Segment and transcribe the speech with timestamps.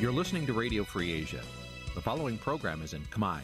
[0.00, 1.42] You're listening to Radio Free Asia.
[1.94, 3.40] The following program is in Khmer.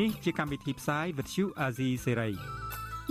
[0.00, 2.32] នេះជាកម្មវិធីផ្សាយ Vuthu Azizi Serai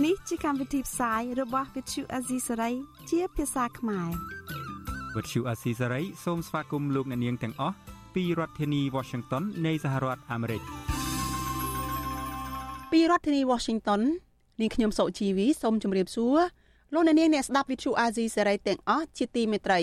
[0.04, 2.74] នេះជាកម្មវិធីផ្សាយរបស់ Vuthu Azizi Serai
[3.10, 4.10] ជាភាសាខ្មែរ
[5.14, 7.76] Vuthu Azizi Serai សូមស្វាគមន៍លោកអ្នកនាងទាំងអស់
[8.14, 10.62] ពីរដ្ឋធានី Washington នៃសហរដ្ឋអាមេរិក
[12.92, 14.02] ពីរដ្ឋធានី Washington
[14.60, 16.38] នាងខ្ញុំសុជីវីសូមជម្រាបសួរ
[16.95, 19.79] លោកអ្នកនាងអ្នកស្ដាប់ Vuthu Azizi Serai ទាំងអស់ជាទីមេត្រី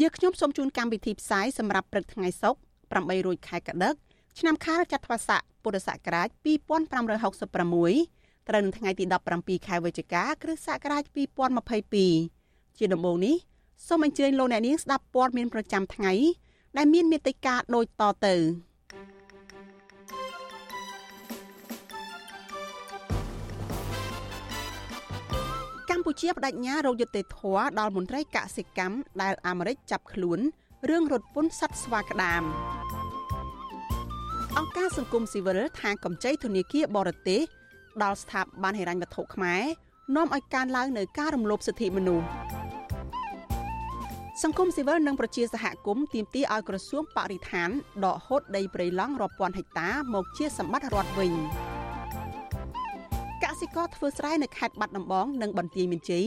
[0.00, 3.94] យើងខ្ញុំសូមជូនកម្មវិធីផ្សាយសម្រាប់ព្រឹកថ្ងៃសុក្រ8រោចខែកដិក
[4.38, 9.04] ឆ្នាំខាលចត្វាស័កពុរសករាជ2566ត្រូវនៅថ្ងៃទី
[9.36, 11.02] 17ខែវិច្ឆិកាគ្រិស្តសករាជ
[12.10, 13.36] 2022ជាដំបូងនេះ
[13.86, 16.12] សូមអញ្ជើញលោកអ្នកនាងស្ដាប់ព័ត៌មានប្រចាំថ្ងៃ
[16.76, 18.34] ដែលមានមេត្តាដូចតទៅ
[25.90, 30.40] កម្ពុជាបដិញ្ញារោគយុត្តិធម៌ដល់មន្ត្រីកសិកម្មដែលអាមេរិកចាប់ខ្លួន
[30.88, 32.42] រឿងរត់ពន្ធសត្វស្វាក្តាម
[34.58, 37.40] អង្គការសង្គមស៊ីវិលថាកម្ចីធនាគារបរទេស
[38.02, 39.62] ដល់ស្ថាប័នហិរញ្ញវត្ថុខ្មែរ
[40.16, 42.26] នាំឲ្យកើនឡើងនៅការរំលោភសិទ្ធិមនុស្ស
[44.42, 47.70] សង្គមស៊ីវិលនិងប្រជាសហគមន៍ទាមទារឲ្យក្រសួងបរិស្ថាន
[48.04, 51.32] ដកហូតដីព្រៃឡង់រាប់ពាន់ហិកតាមកជាសម្បត្តិរដ្ឋវិញ
[51.70, 51.71] ក
[53.62, 56.26] សិករធ្វើស្រែនៅខេត្តបាត់ដំបងនិងបន្ទាយមានជ័យ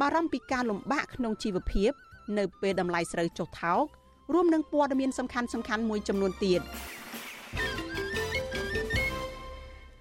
[0.00, 1.90] បារម្ភពីការលំបាកក្នុងជីវភាព
[2.38, 3.84] នៅពេលតម្លៃស្រូវចុះថោក
[4.32, 6.60] រួមនឹងព័ត៌មានសំខាន់សំខាន់មួយចំនួនទៀត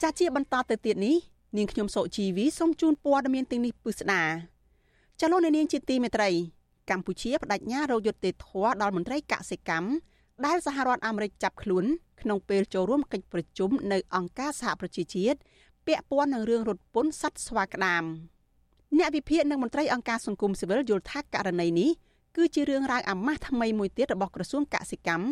[0.02, 1.16] ចាជាបន្តទៅទៀតនេះ
[1.58, 4.24] នាងខ្ញុំសុជីវីសូមជូនព័ត៌មានទាំងនេះពិស្ដា
[5.22, 6.30] ចលនានាងជាទីមេត្រី
[6.90, 9.90] កម្ពុជាបដិញ្ញារោគយុត្តិធម៌ដល់មន្ត្រីកសិកម្ម
[10.46, 11.86] ដែលសហរដ្ឋអាមេរិកចាប់ខ្លួន
[12.22, 15.40] ក្នុងពេលចូលរួមកិច្ចប្រជុំនៅអង្គការសហប្រជាជាតិ
[15.88, 18.04] ពាក់ព័ន្ធនឹងរឿងរត់ពន្ធសត្វស្វាក្តាម
[18.98, 21.90] អ្នកវិភាគនិងមន្ត្រីអង្គការសង្គមស៊ីវិលយល់ថាករណីនេះ
[22.38, 25.26] គឺជារឿងរ៉ាវអាម៉ាស់ថ្មីមួយទៀតរបស់ក្រសួងកសិកម្ម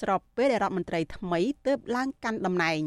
[0.00, 2.82] ស្របពេលដែលរដ្ឋមន្ត្រីថ្មីទើបឡើងកាន់តំណែង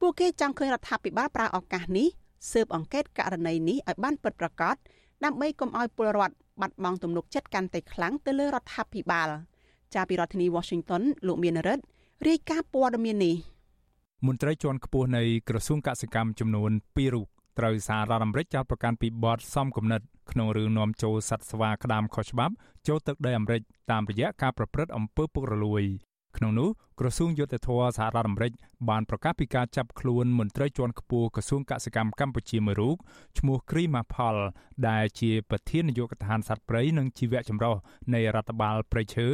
[0.00, 2.08] ពួកគេចង់ឃើញរដ្ឋាភិបាលប្រើឱកាសនេះ
[2.52, 4.76] ស៊ើបអង្កេតករណីនេះឲ្យបានពិតប្រាកដ
[5.24, 9.28] ដើម្បីកុំឲ្យពលរដ្ឋបាត់បង់ទំនុកចិត្តកាន់តែខ្លាំងទៅលើរដ្ឋាភិបាល
[9.94, 11.82] ចាពីរដ្ឋធានី Washington លោកមានរិទ្ធ
[12.28, 13.36] រាយការណ៍ព័ត៌មាននេះ
[14.24, 17.26] មន្ត្រីជាន់ខ្ពស់នៃក្រសួងកសិកម្មចំនួន2រូប
[17.58, 20.00] ត្រូវសាររដ្ឋអាមេរិកចោទប្រកាន់ពីបទសំគំនិត
[20.30, 22.54] ក្នុងរឿងនាំចូលសត្វស្វាក្តាមខុសច្បាប់
[22.86, 25.84] ចូលទឹកដីអាមេរិកតាមរយៈការប្រព្រឹត្តអំពើពុករលួយ
[26.36, 26.68] ក្នុងនោះ
[27.00, 28.52] ក្រសួងយុទ្ធភ័ពសហរដ្ឋអាមេរិក
[28.88, 32.96] បានប្រកាសពីការចាប់ខ្លួនមន្ត្រីជាន់ខ្ពស់ក្រសួងកសិកម្មកម្ពុជាមួយរូប
[33.38, 34.36] ឈ្មោះគ្រីម៉ាផល
[34.88, 37.74] ដែលជាប្រធាននាយកដ្ឋានសត្វព្រៃនិងជីវៈចម្រុះ
[38.14, 39.28] នៃរដ្ឋបាលព្រៃឈើ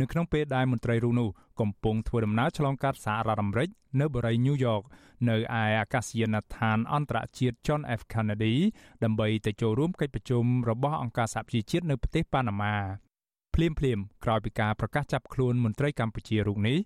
[0.00, 1.28] នៅក្នុងពេលដែលមន្ត្រីរូបនោះ
[1.60, 3.68] កំពុងធ្វើដំណើរឆ្លងកាត់សហរដ្ឋអាមេរិក
[4.00, 4.82] នៅបរិយាញូវយ៉ក
[5.28, 8.54] នៅឯអាកាសយានដ្ឋានអន្តរជាតិ John F Kennedy
[9.04, 13.05] ដើម្បីទៅចូលរួមកិច្ចប្រជុំរបស់អង្គការសហប្រជាជាតិនៅប្រទេសប៉ាណាម៉ា
[13.56, 16.78] ភ្លាមភ្លាមក្រោយពីការប្រកាសចាប់ខ្លួនមន្ត្រីកម្ពុជារូបនេះ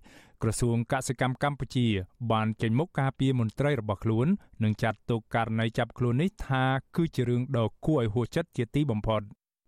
[0.43, 1.87] ក្រសួងកសិកម្មកម្ពុជា
[2.31, 4.27] បានចេញមុខការពីមន្ត្រីរបស់ខ្លួន
[4.63, 6.63] និងចាត់ទុកករណីចាប់ខ្លួននេះថា
[6.95, 9.21] គឺជារឿងដ៏គួរឲ្យហួសចិត្តជាទីបំផុត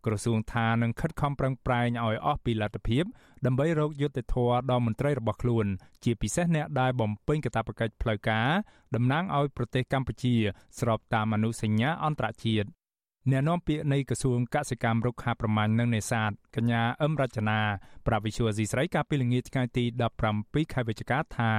[0.05, 3.03] ក្រសួងថានឹងខិតខំប្រឹងប្រែងឲ្យអស់ពីលទ្ធភាព
[3.45, 5.65] ដើម្បីរកយុត្តិធម៌ដល់មន្ត្រីរបស់ខ្លួន
[6.03, 8.49] ជាពិសេសអ្នកដែលបំពេញកាតព្វកិច្ចផ្លូវការ
[8.95, 10.35] តំណាងឲ្យប្រទេសកម្ពុជា
[10.79, 12.67] ស្របតាមអនុសញ្ញាអន្តរជាតិ
[13.31, 17.59] អ្នកនាំពាក្យនៃក្រសួងកសិកម្មរុក្ខាប្រមាញ់និងនេសាទកញ្ញាអឹមរចនា
[18.07, 19.83] ប្រាវិសុវស៊ីស្រីកាលពីល្ងាចថ្ងៃទី
[20.29, 21.51] 17ខែវិច្ឆិកាថា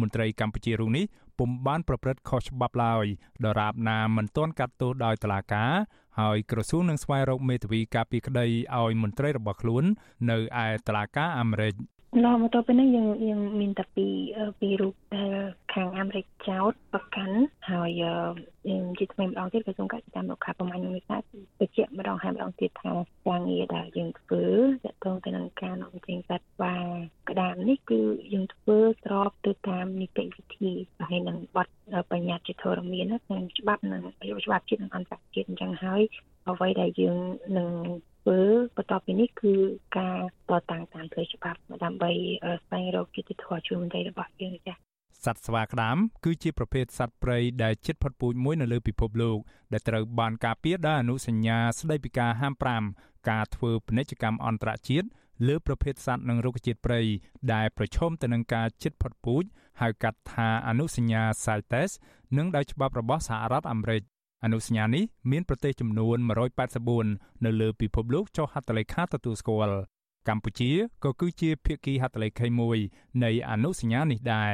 [0.00, 1.04] មន្ត្រីកម្ពុជារូបនេះ
[1.38, 3.06] ពុំបានប្រព្រឹត្តខុសច្បាប់ឡើយ
[3.44, 5.72] ដរាបណាមិនទាន់កាត់ទោសដោយតុលាការ
[6.20, 8.46] ហើយក្រសួងនឹងស្វែងរកមេធាវីការពីក្តី
[8.76, 9.84] ឲ្យមន្ត្រីរបស់ខ្លួន
[10.30, 11.74] នៅឯតុលាការអាមេរិក
[12.22, 14.06] ឡមកទៅពេលនេះយើងយើងមានតែពី
[14.60, 15.32] ពីរូបដែល
[15.74, 17.36] ខាងអាមេរិកចោតប្រកាន់
[17.70, 21.18] ហើយយើងជាថ្មីម្ដងទៀតក្រសួងកសិកម្មរុក្ខាប្រមាញ់នឹងថា
[21.58, 22.92] បញ្ជាក់ម្ដងហើយម្ដងទៀតថា
[23.26, 24.42] ការងារដែលយើងធ្វើ
[24.84, 26.74] ទាក់ទងទៅនឹងការនាំចេញសត្វស្វា
[27.30, 28.00] ក្តាមនេះគឺ
[28.32, 30.72] យើងធ្វើស្របទៅតាមនីតិវិធី
[31.08, 31.68] ហើយនឹងបទ
[32.12, 34.02] បញ្ញត្តិជាធរមាននិងច្បាប់និង
[34.44, 36.02] ច្បាប់ជាតិនិងអន្តរជាតិអញ្ចឹងហើយ
[36.48, 37.18] អ្វីដែលយើង
[37.58, 37.70] នឹង
[38.24, 38.42] ធ្វើ
[38.76, 39.54] បន្ទាប់ពីនេះគឺ
[39.98, 40.18] ការ
[40.50, 42.12] តតាំងតាមផ្លូវច្បាប់ដើម្បី
[42.64, 44.76] ស្វែងរកយុត្តិធម៌ជូនមន្ត្រីរបស់យើងចា៎
[45.24, 49.38] សត្វស្វាក្តាមគឺជាប្រភេទសត្វព្រៃដែលជិតផុតពូជមួយនៅលើពិភពលោក
[49.72, 52.54] ដែលត្រូវបានការពារដោយអនុសញ្ញាស្តីពីការហាម
[52.92, 55.06] 5ការធ្វើពាណិជ្ជកម្មអន្តរជាតិ
[55.46, 57.00] លើប្រភេទសត្វនិងរុក្ខជាតិព្រៃ
[57.52, 59.44] ដែលប្រឈមទៅនឹងការជិតផុតពូជ
[59.80, 61.90] ហៅកាត់ថាអនុសញ្ញា CITES
[62.36, 64.02] និងដោយច្បាប់របស់សហរដ្ឋអាមេរិក
[64.44, 66.16] អនុសញ្ញានេះមានប្រទេសចំនួន
[66.80, 69.78] 184នៅលើពិភពលោកចុះហត្ថលេខាទទួលស្គាល់
[70.28, 70.70] កម្ពុជា
[71.04, 72.78] ក៏គឺជាភាគីហត្ថលេខីមួយ
[73.24, 74.52] នៃអនុសញ្ញានេះដែរ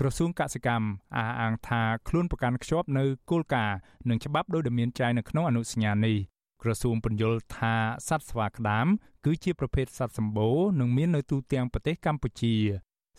[0.00, 6.16] ក្រសួងកសិកម្មអះអាងថាខ្លួនប្រកាន់ខ្ជាប់នៅគោលការណ៍និងច្បាប់ដោយដែលមានចែងនៅក្នុងអនុសញ្ញានេះ
[6.62, 7.74] ក្រសួងពន្យល់ថា
[8.08, 8.86] សត្វស្វាក្តាម
[9.24, 12.54] គឺជាប្រភេទសត្វសម្បូរនិងមាននៅទូទាំងប្រទេសកម្ពុជា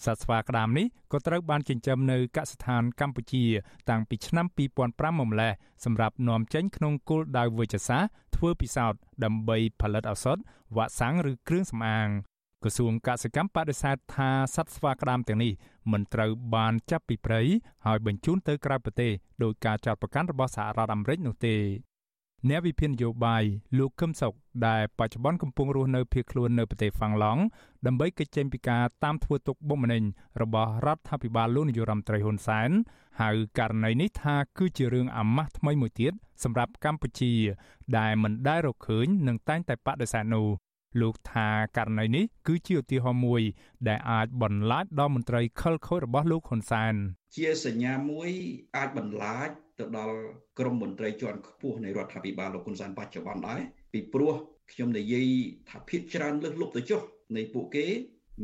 [0.05, 3.45] សត្វស្វាក្តាមនេះក៏ត្រូវបានចិញ្ចឹមនៅកសិដ្ឋានកម្ពុជា
[3.89, 5.51] តាំងពីឆ្នាំ2005មកម្លេះ
[5.85, 10.37] សម្រាប់នាំចេញក្នុងគោលដៅវិជ្ជសាស្ត្រធ្វើពិសោធន៍ដើម្បីផលិតឱសថ
[10.75, 12.09] វ៉ាក់សាំងឬគ្រឿងសម្អាង
[12.63, 15.51] ក្រសួងកសិកម្មបដិសេធថាសត្វស្វាក្តាមទាំងនេះ
[15.91, 17.41] មិនត្រូវបានចាប់ពីព្រៃ
[17.85, 19.11] ហើយបញ្ជូនទៅក្រៅប្រទេស
[19.43, 21.55] ដោយការចាត់ប្រកាន់របស់សហរដ្ឋអាមេរិកនោះទេ
[22.47, 23.43] អ្នកវិភាគនយោបាយ
[23.77, 24.33] លោកកឹមសុខ
[24.67, 27.41] ដែលបច្ចុប្បន្នកំពុងរស់នៅភៀសខ្លួននៅប្រទេសហ្វាំងឡង់
[27.85, 30.03] ដើម្បីកិច្ចចេញពីការតាមធ្វើទុកបុកម្នេញ
[30.41, 32.69] របស់រដ្ឋាភិបាលលោកនាយរដ្ឋមន្ត្រីហ៊ុនសែន
[33.21, 36.13] ហៅករណីនេះថាគឺជារឿងអាម៉ាស់ថ្មីមួយទៀត
[36.43, 37.33] សម្រាប់កម្ពុជា
[37.97, 40.47] ដែលមិនដែលរកឃើញនិងតែងតែបដិសេធនោះ
[41.01, 43.41] លោកថាករណីនេះគឺជាឧទាហរណ៍មួយ
[43.87, 46.93] ដែលអាចបន្លាចដល់មន្ត្រីខិលខូចរបស់លោកហ៊ុនសែន
[47.35, 48.29] ជាសញ្ញាមួយ
[48.75, 49.49] អាចបន្លាច
[49.79, 50.17] ទៅដល់
[50.59, 53.61] ក្រមមន្ត្រីជាន់ខ្ពស់នៃរដ្ឋាភិបាលលោកហ៊ុនសែនបច្ចុប្បន្នដែរ
[53.93, 54.33] ពីព្រោះ
[54.71, 55.27] ខ្ញុំនិយាយ
[55.69, 57.01] ថាភាគច្រើនលើសលប់ទៅចុះ
[57.35, 57.85] នៃពួកគេ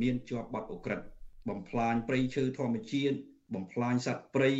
[0.01, 1.01] មានជាប់បទអក្រិត
[1.49, 3.15] បំផ្លាញព្រៃឈើធម្មជាតិ
[3.53, 4.51] បំផ្លាញសត្វព្រៃ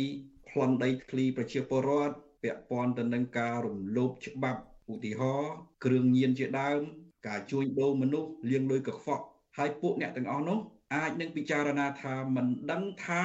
[0.48, 4.60] ប្លន់ដីធ្លីប្រជាពលរដ្ឋពាក់ព័ន្ធទៅនឹងការរំលោភច្បាប់
[4.92, 5.52] ឧទាហរណ៍
[5.84, 6.80] គ្រឿងញៀនជាដើម
[7.26, 9.24] ការជួញដូរមនុស្សលាងលុយកខ្វក់
[9.58, 10.58] ហើយពួកអ្នកទាំងអស់នោះ
[10.94, 13.22] អាចនឹងពិចារណាថាមិនដឹងថា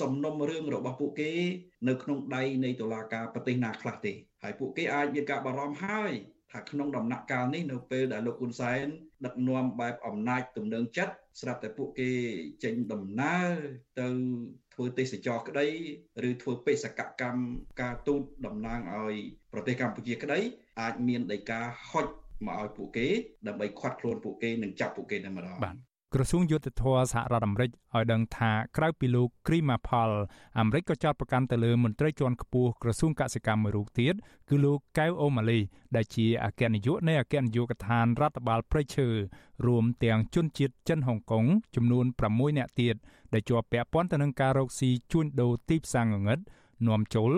[0.00, 1.32] សំណុំរឿងរបស់ពួកគេ
[1.88, 4.12] នៅក្នុងដៃនៃតុលាការប្រទេសណាខ្លះទេ
[4.42, 6.12] ហើយពួកគេអាចមានការបារម្ភហើយ
[6.52, 8.86] ថាក្នុងដំណាក់កាលនេះនៅពេលដែលលោកហ៊ុនសែន
[9.24, 12.10] ដឹកនាំបែបអំណាចទំនើងចិត្តស្រាប់តែពួកគេ
[12.64, 13.50] ចេញដំណើរ
[14.00, 14.08] ទៅ
[14.74, 15.66] ធ្វើទេសចរក្តី
[16.28, 17.42] ឬធ្វើបេសកកម្ម
[17.80, 19.16] ការទូតតំណាងឲ្យ
[19.52, 20.38] ប្រទេសកម្ពុជាក្តី
[20.80, 21.60] អាចមានដីកា
[21.90, 22.06] ហុច
[22.46, 23.06] មកឲ្យពួកគេ
[23.46, 25.76] ដើម្បីខាត់ខ្លួនពួកគេនិងចាប់ពួកគេតែម្ដងបាទ
[26.14, 30.12] ក្រសួងយុទ្ធភ័ពសហរដ្ឋអាមេរិកឲ្យដឹងថាក្រៅពីលោក Krima Paul
[30.58, 34.14] អាមេរិកក៏ចោទប្រកាន់ទៅលើមន្ត្រីជាន់ខ្ពស់ក្រសួងកសិកម្មមួយរូបទៀត
[34.48, 35.60] គឺលោកកៅអូម៉ាលី
[35.96, 39.08] ដែលជាអគ្គនាយកនៃអគ្គនាយកដ្ឋានរដ្ឋបាលព្រៃឈើ
[39.66, 41.44] រួមទាំងជនជាតិចិនហុងកុង
[41.76, 42.94] ចំនួន6នាក់ទៀត
[43.32, 46.38] ដែលជាប់ពាក់ព័ន្ធទៅនឹងការរកស៊ីជួញដូរទីផ្សារងងឹត
[46.86, 47.32] នាំចូល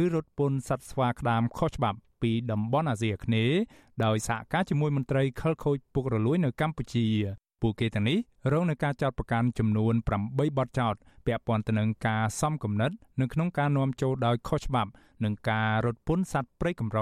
[0.00, 3.58] ឬរត់ពន្ធសត្វស្វាក្តាមខុសច្បាប់ ពីតំបន់អាស៊ីអាគ្នេយ៍
[4.04, 7.06] ដោយសហការជាមួយមន្ត្រីខិលខូចពុករលួយនៅកម្ពុជា
[7.62, 8.18] ពួកគេទាំងនេះ
[8.52, 9.94] រងនឹងការចោទប្រកាន់ចំនួន
[10.24, 10.94] 8បទចោទ
[11.26, 12.90] ពាក់ព័ន្ធទៅនឹងការសំគំនិត
[13.20, 14.90] នៅក្នុងការនាំចូលដោយខុសច្បាប់
[15.24, 17.00] និងការរត់ពន្ធសត្វព្រៃកម្រ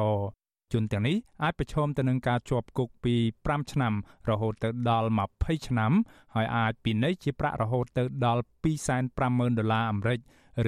[0.73, 3.15] ជនទាំងនេះអាចប្រឈមទៅនឹងការជាប់គុកពី
[3.47, 3.95] 5ឆ្នាំ
[4.31, 5.93] រហូតទៅដល់20ឆ្នាំ
[6.35, 8.43] ហើយអាចពិន័យជាប្រាក់រហូតទៅដល់
[9.05, 10.21] 250,000ដុល្លារអាមេរិក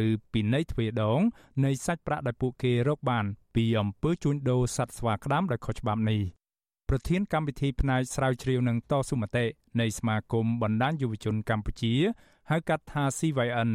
[0.06, 1.20] ឬពិន័យទ្វេដង
[1.64, 6.20] នៃសាច់ប្រាក់ដែលពួកគេរកបាន ពីអំពើជួញដូរសត្វស្វាក្តាមដោយខុសច្បាប់នេះ
[6.88, 9.46] ប្រធានកម្មវិធីផ្នែកស្រាវជ្រាវនឹងតស៊ូមតិ
[9.81, 11.94] នៃសមាគមបណ្ដាញយុវជនកម្ពុជា
[12.50, 13.70] ហៅកាត់ថា CYN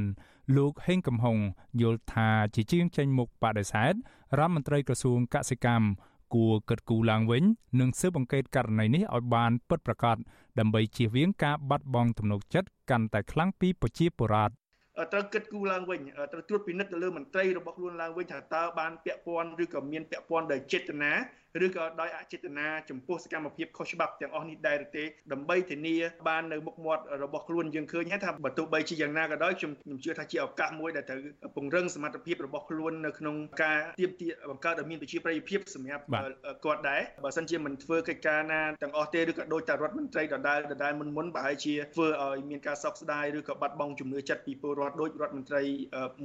[0.56, 1.38] លោកហេងកំហុង
[1.82, 5.88] យល់ថាជាជាងចេញមុខបដិសេធរដ្ឋមន្ត្រីក្រសួងកសិកម្ម
[6.34, 7.44] គួរកិត្តគូឡើងវិញ
[7.80, 10.18] និងស៊ើបអង្កេតករណីនេះឲ្យបានពិតប្រាកដ
[10.60, 14.54] ដើម្បីជៀសវាងការបាត់បង់ទំនុកចិត្តកាន់តែខ្លាំងពីប្រជាពលរដ្ឋ
[15.14, 16.00] ត្រូវគិតគូរឡើងវិញ
[16.34, 21.14] ត្រូវត្រួតពិនិត្យទៅលើមន្ត្រីរបស់ខ្លួនឡើងវិញថាតើបានពាក់ព័ន្ធឬក៏មានពាក់ព័ន្ធដោយចេតនា
[21.66, 25.96] ឬក៏ដោយអចេតនាចំពោះសកម្មភាពខុសច្បាប់ទាំងអស់នេះដែរទេដើម្បីធានា
[26.28, 31.22] បាននៅមុខមាត់របស់ខ្លួនយើងឃើញថាបើទោះបីជាយ៉ាងណាក៏ដោយខ្ញុំខ្ញុំជឿថាជាឱកាសមួយដែលត្រូវ
[31.56, 36.04] ពង្រឹងសមត្ថភាពរបស់ខ្លួននៅក្នុងការទៀមទាបង្កើតឲ្យមានប្រជាប្រិយភាពសម្រាប់
[36.66, 45.62] គាត់ដែរបើមិនជាមិនធ្វើកិច្ចការណាទាំងអស់ទេឬក៏ដោយតែរដ្ឋមន្ត្រីដដែលដដែលមុនមុនប្រហែលជាធ្វើឲ្យមានការសោកស្ដាយឬក៏បាត់បង់ជំនឿចិត្តពីពលរដ្ឋដោយរដ្ឋមន្ត្រី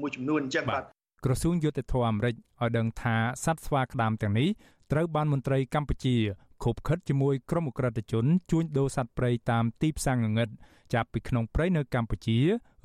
[0.01, 0.85] មួយចំនួនអញ្ចឹងបាទ
[1.25, 4.49] ក្រសួងយុតិធធម៌អាមេរិកឲ្យដឹងថាសត្វស្វាក្តាមទាំងនេះ
[4.93, 6.17] ត្រូវបានមន្ត្រីកម្ពុជា
[6.65, 10.49] ខົບខិតជាមួយក្រុមអក្រិតជនជួញដូរសត្វព្រៃតាមទីផ្សារងងឹត
[10.95, 12.39] ចាប់ពីក្នុងព្រៃនៅកម្ពុជា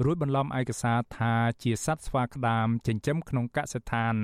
[0.05, 4.15] រួចបន្លំឯកសារថាជាសត្វស្វាក្តាមចិញ្ចឹមក្នុងកសិដ្ឋាន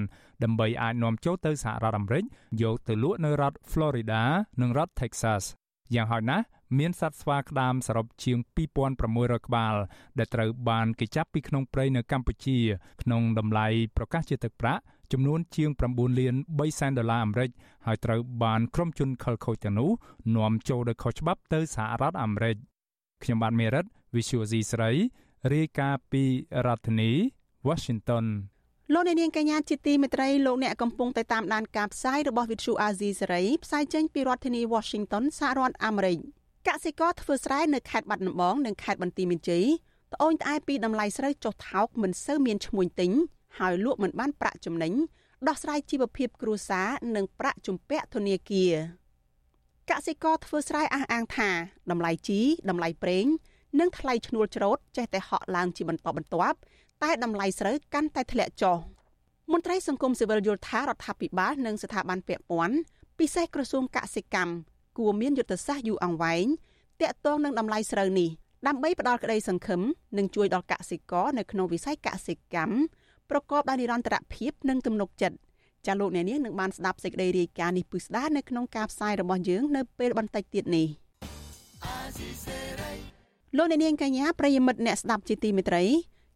[0.43, 2.23] ដើម្បីអាចនាំចូលទៅសហរដ្ឋអាមេរិក
[2.61, 4.23] យកទៅលក់នៅរដ្ឋ Florida
[4.61, 5.43] និងរដ្ឋ Texas
[5.95, 6.45] យ៉ាងហោចណាស់
[6.79, 8.37] មានសត្វស្វាក្តាមសរុបជាង
[8.91, 9.75] 2600ក្បាល
[10.17, 12.57] ដែលត្រូវបានគេចាប់ពីក្នុងព្រៃនៅកម្ពុជា
[13.01, 13.67] ក្នុងតម្លៃ
[13.97, 14.81] ប្រកាសជាទឹកប្រាក់
[15.11, 17.49] ចំនួនជាង9លាន3សែនដុល្លារអាមេរិក
[17.85, 19.91] ហើយត្រូវបានក្រុមជនខិលខូចទាំងនោះ
[20.35, 22.55] នាំចូលដោយខុសច្បាប់ទៅសហរដ្ឋអាមេរិក
[23.23, 24.91] ខ្ញុំបាទមេរិត Visual C ស្រី
[25.53, 26.23] រាយការណ៍ពី
[26.65, 27.11] រដ្ឋធានី
[27.67, 28.25] Washington
[28.93, 36.17] លោកអ្នកនាងកញ្ញាជាទីមេត្រីលោកអ្នកកំពុងតែតាមដានការផ្សាយរបស់ Visual Asia សេរីផ្សាយចេញពីរដ្ឋធានី Washington សហរដ្ឋអាមេរិក
[36.67, 39.65] កសិករធ្វើស្រែនៅខេត្តបាត់ដំបងនិងខេត្តបន្ទាយមានជ័យ
[40.13, 43.11] ត្អូញត្អែពីតម្លៃស្រូវចុះថោកមិនសូវមានឈ្មួញទិញ
[43.59, 44.93] ហើយលក់មិនបានប្រាក់ចំណេញ
[45.47, 48.73] ដោះស្រាយជីវភាពគ្រួសារនិងប្រាក់ជំពាក់ធនាគារ
[49.89, 51.49] កសិករធ្វើស្រែអះអាងថា
[51.91, 53.25] តម្លៃជីតម្លៃប្រេង
[53.79, 56.57] និងថ្លៃឈ្នួលច្រូតចេះតែហក់ឡើងជាបន្តបន្ទាប់
[57.03, 58.77] តែតម្លៃស្រូវកាន់តែធ្លាក់ចុះ
[59.51, 62.75] មន្ត្រីសង្គមស៊ីវិលយល់ថារដ្ឋាភិបាលនិងស្ថាប័នពាក់ព័ន្ធ
[63.19, 64.53] ពិសេសក្រសួងកសិកម្ម
[64.97, 66.45] គួរមានយុទ្ធសាស្ត្រយូរអង្វែង
[67.01, 68.29] តាក់ទងនឹងតម្លៃស្រូវនេះ
[68.67, 69.81] ដើម្បីផ្ដល់ក្តីសង្ឃឹម
[70.17, 72.75] និងជួយដល់កសិករនៅក្នុងវិស័យកសិកម្ម
[73.29, 75.37] ប្រកបដោយនិរន្តរភាពនិងទំនុកចិត្ត
[75.87, 80.87] ចាលោកអ្នកនាងនឹងបានស្ដាប់សេចក្តីរាយការណ៍នេះពិស្ដានៅក្នុងការផ្សាយរបស់យើងនៅពេលបន្តិចទៀតនេះ
[83.57, 85.83] លោកអ្នកនាងកញ្ញាប្រិយមិត្តអ្នកស្ដាប់ជាទីមេត្រី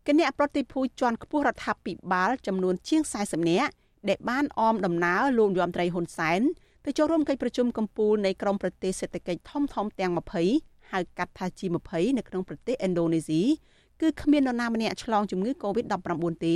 [0.08, 3.72] គណៈប្រតិភូជាន់ខ្ពស់រដ្ឋាភិបាលចំនួនជាង40នាក់
[4.10, 6.42] ដែលបានអមដំណើរលោកយមត្រីហ៊ុនសែន
[6.86, 10.12] ទៅចូលរួមកិច្ចប្រជុំកំពូលនៃក្រុមប្រទេសសេដ្ឋកិច្ចធំធំទាំង
[10.52, 13.42] 20ហៅកាត់ថា G20 នៅក្នុងប្រទេសឥណ្ឌូនេស៊ី
[14.02, 16.56] គឺគ្មាននរណាម្នាក់ឆ្លងជំងឺ Covid-19 ទេ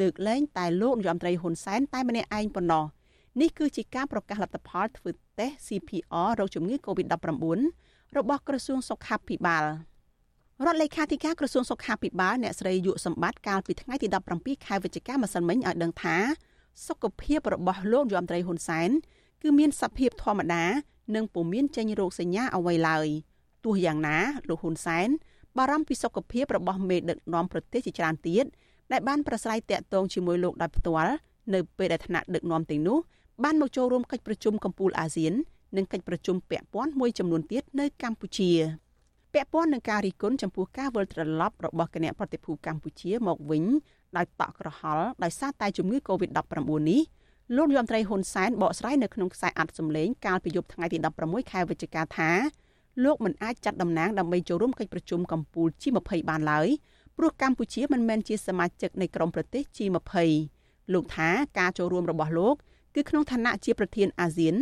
[0.00, 2.84] លើកលែងតែលោកនាយរដ្ឋមន្ត្រីហ៊ុនសែនតែម្នាក់ឯងប៉ុណ្ណោះ
[3.40, 7.28] នេះគឺជាការប្រកាសលទ្ធផលធ្វើតេស្ត CPR រោគជំងឺ Covid-19
[8.16, 9.64] របស់ក្រសួងសុខាភិបាល
[10.66, 16.16] រដ្ឋលេខាធិការក្រសួងសុខាភិបាលអ្នកស្រីយុសម្បត្តិកាលពីថ្ងៃទី17ខែវិច្ឆិកាម្សិលមិញឲ្យដឹងថា
[16.86, 18.90] សុខភាពរបស់លោកយមត្រីហ៊ុនសែន
[19.42, 20.64] គឺមានសភាពធម្មតា
[21.14, 23.06] និងពុំមានចេញរោគសញ្ញាអ្វីឡើយ
[23.64, 24.16] ទោះយ៉ាងណា
[24.48, 25.08] លោកហ៊ុនសែន
[25.58, 28.44] បារម្ភពីសុខភាពរបស់មេដឹកនាំប្រទេសជាច្រើនទៀត
[28.92, 31.12] ដែលបានប្រស្រ័យតាក់ទងជាមួយលោកដោយផ្ទាល់
[31.54, 32.98] នៅពេលដែលថ្នាក់ដឹកនាំទាំងនោះ
[33.44, 35.32] បានមកចូលរួមកិច្ចប្រជុំកំពូលអាស៊ាន
[35.76, 38.52] និងកិច្ចប្រជុំពាក់ព័ន្ធមួយចំនួនទៀតនៅកម្ពុជា
[39.34, 43.64] ពាក់ព័ន្ធនឹងការរីគុណចំពោះការវិលត្រឡប់របស់គណៈប្រតិភូកម្ពុជាមកវិញ
[44.16, 46.60] ដោយតក់ក្រហល់ដោយសារតែជំងឺ Covid-19
[46.90, 47.00] នេះ
[47.56, 52.30] លោកយមត្រីហ៊ុនសែនបកស្រាយនៅក្នុងខ្សែអត្ថសម្លេងកាលពីយប់ថ្ងៃទី16ខែវិច្ឆិកាថា
[53.04, 56.68] លោកមិនអាចចាត់តំណាងដើម្បីចូលរួមកិច្ចប្រជុំកំពូល G20 បានឡើយ
[57.16, 60.16] ព្រោះកម្ពុជាមិនមែនជាសមាជិកនៃក្រុមប្រទេស G20
[60.92, 62.54] លោកថាការចូលរួមរបស់លោក
[62.94, 64.54] គឺក្នុងឋានៈជាប្រធានអាស៊ាន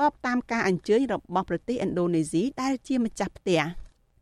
[0.00, 3.60] តបតាមការអញ្ជើញរបស់ប្រទេសឥណ្ឌូនេស៊ីដែលជាម្ចាស់ផ្ទះ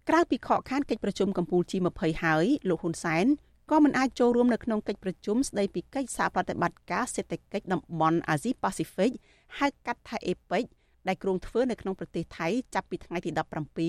[0.08, 3.26] ក្រៅពីខកខានកិច្ចប្រជុំកំពូល G20 ហើយលោកហ៊ុនសែន
[3.70, 9.10] ក៏មិនអាចចូលរួមនៅក្នុងកិច្ចប្រជុំស្ដីពីកិច្ចសហប្រតិបត្តិការសេដ្ឋកិច្ចតំបន់អាស៊ីប៉ាស៊ីហ្វិក
[9.58, 10.64] ហៅកាត់ថា APEC
[11.08, 13.30] ដែលគ្រោងធ្វើនៅក្នុងប្រទេសថៃចាប់ពីថ្ងៃទី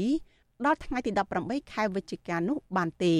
[0.03, 3.15] 17ដល់ថ្ងៃទី18ខែវិច្ឆិកានោះបានទេ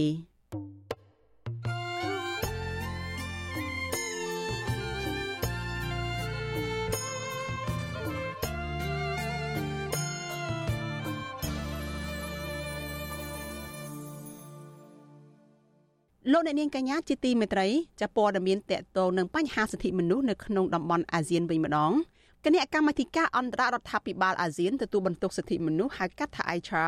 [16.32, 17.68] លោកអ្នកនាងកញ្ញាជាទីមេត្រី
[18.01, 21.92] ចាព័ត៌មានតកតងនឹងបញ្ហាសិទ្ធិមនុស្សនៅក្នុងតំបន់អាស៊ានវិញម្ដង
[22.46, 26.86] គណៈកម្មាធិការអន្តររដ្ឋាភិបាលអាស៊ានទទួលបន្ទុកសិទ្ធិមនុស្សហៅកាត់ថា ICHA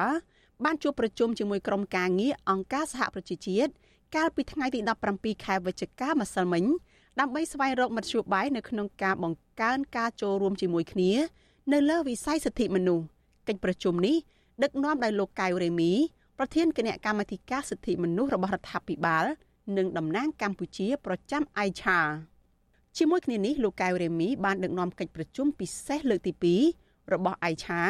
[0.64, 3.72] បានជួបប្រជុំជាមួយក្រុមការងារអង្គការសហប្រជាជាតិ
[4.16, 4.80] កាលពីថ្ងៃទី
[5.14, 6.64] 17ខែវិច្ឆិកាម្សិលមិញ
[7.20, 11.12] ដើម្បីស្វែងរកមធ្យោបាយនៅក្នុងការបង្កើនការចូលរួមជាមួយគ្នា
[11.74, 13.06] នៅលើវិស័យសិទ្ធិមនុស្ស
[13.48, 14.16] កិច្ចប្រជុំនេះ
[14.64, 15.92] ដឹកនាំដោយលោកកៅរេមី
[16.38, 19.26] ប្រធានគណៈកម្មាធិការសិទ្ធិមនុស្សរបស់រដ្ឋាភិបាល
[19.78, 22.00] និងតំណាងកម្ពុជាប្រចាំ ICHA
[22.98, 26.34] ជាមួយគ្នានេះលោកកៅរេមីបានដឹកនាំកិច្ចប្រជុំពិសេសលើកទី
[26.74, 27.82] 2របស់ ICHA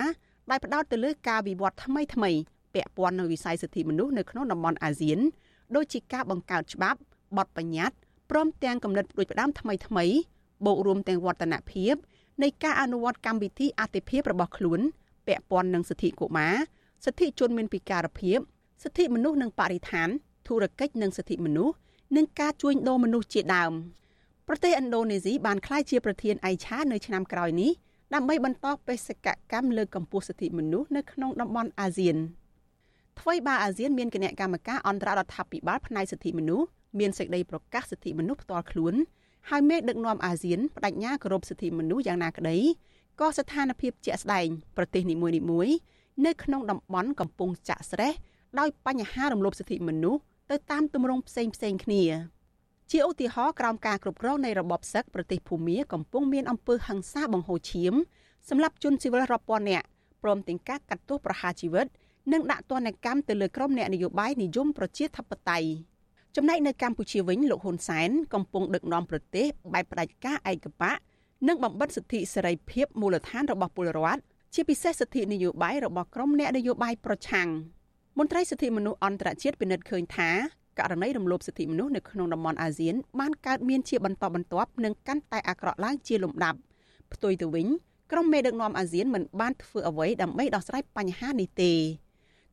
[0.50, 2.32] ដែលផ្ដោតទៅលើការវិវត្តថ្មីថ្មី
[2.74, 5.20] ពាក់ព័ន្ធនឹងវិស័យសិទ្ធិមនុស្សនៅក្នុងតំបន់អាស៊ាន
[5.76, 7.00] ដូចជាការបង្កើតច្បាប់
[7.38, 7.96] បទបញ្ញត្តិ
[8.32, 10.06] ព្រមទាំងកំណត់ដូចផ្ដាំថ្មីថ្មី
[10.66, 11.96] បូករួមទាំងវឌ្ឍនភាព
[12.44, 14.80] នៃការអនុវត្តកម្មវិធីអតិភិបរបស់ខ្លួន
[15.28, 16.56] ពាក់ព័ន្ធនឹងសិទ្ធិកុមារ
[17.04, 18.40] សិទ្ធិជនមានពិការភាព
[18.84, 20.10] សិទ្ធិមនុស្សនិងបរិស្ថាន
[20.48, 21.76] ធុរកិច្ចនិងសិទ្ធិមនុស្ស
[22.16, 23.74] និងការជួញដូរមនុស្សជាដើម
[24.48, 27.72] ប្រទេសឥណ្ឌូនេស៊ីបានក្លាយជាប្រធានអៃឆានៅឆ្នាំក្រោយនេះ
[28.14, 32.18] ដើម្បីបន្តបេសកកម្មលើកកម្ពស់សិទ្ធិមនុស្សនៅក្នុងតំបន់អាស៊ាន
[33.20, 36.68] ថ្មីបាអាស៊ានមានគណៈកម្មការអន្តររដ្ឋាភិបាលផ្នែកសិទ្ធិមនុស្ស
[37.00, 38.94] មានសេចក្តីប្រកាសសិទ្ធិមនុស្សផ្ទាល់ខ្លួន
[39.50, 42.58] ហើយមេដឹកនាំអាស៊ានបដិញ្ញាគោរពសិទ្ធិមនុស្សយ៉ាងណាក្តី
[43.20, 44.48] ក៏ស្ថានភាពជាក់ស្ដែង
[44.78, 45.76] ប្រទេសនីមួយៗ
[46.24, 48.14] នៅក្នុងតំបន់កំពុងចាក់ស្រេះ
[48.60, 52.04] ដោយបញ្ហារំលោភសិទ្ធិមនុស្សទៅតាមទម្រង់ផ្សេងផ្សេងគ្នា
[52.92, 57.94] ជាឧទាហរណ៍ក្រោមការគ្រប់គ្រងនៃរបបសឹកប្រទេសភូមាកំពុងមានអំពើហិង្សាបង្ហូរឈាម
[58.50, 59.86] សម្រាប់ជនស៊ីវិលរាប់ពាន់នាក់
[60.24, 61.88] ព្រមទាំងការកាត់ទោសប្រហារជីវិត
[62.34, 65.70] និងដាក់ទណ្ឌកម្មទៅលើក្រុមអ្នកនយោបាយនិយមប្រជាធិបតេយ្យ
[66.36, 70.98] ចំណែកនៅកម្ពុជាវិញលោកហ៊ុនសែនកំពុងដឹកនាំប្រទេសបែបផ្ដាច់ការឯកបក
[71.48, 74.22] និងបំបិតសិទ្ធិសេរីភាពមូលដ្ឋានរបស់ពលរដ្ឋ
[74.54, 77.50] ជាពិសេសសិទ្ធិនយោបាយរបស់ក្រុមអ្នកនយោបាយប្រឆាំង
[78.18, 80.30] មន្ត្រីសិទ្ធិមនុស្សអន្តរជាតិពិនិត្យឃើញថា
[80.80, 86.60] ករណីរំលោភសិទ្ធិមនុស្សនៅក្នុងតំបន់អាស៊ានបានកើតមានជាបន្តបន្ទាប់និងកាន់តែអាក្រក់ឡើងជាលំដាប់
[87.14, 87.68] ផ្ទុយទៅវិញ
[88.12, 91.74] ក្រុមមេដឹកនាំអាស៊ានមិនបានធ្វើអ្វីដើម្បីដោះស្រាយបញ្ហានេះទេ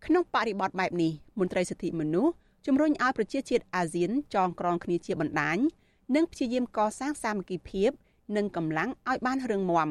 [0.07, 2.33] ក្នុងបរិបទបែបនេះមន្ត្រីសិទ្ធិមនុស្ស
[2.67, 5.59] ជំរុញឲ្យប្រជាជាតិអាស៊ានចងក្រងគ្នាជាបណ្ដាញ
[6.15, 7.91] និងព្យាយាមកសាងសាមគ្គីភាព
[8.37, 9.89] និងកម្លាំងឲ្យបានរឹងមាំ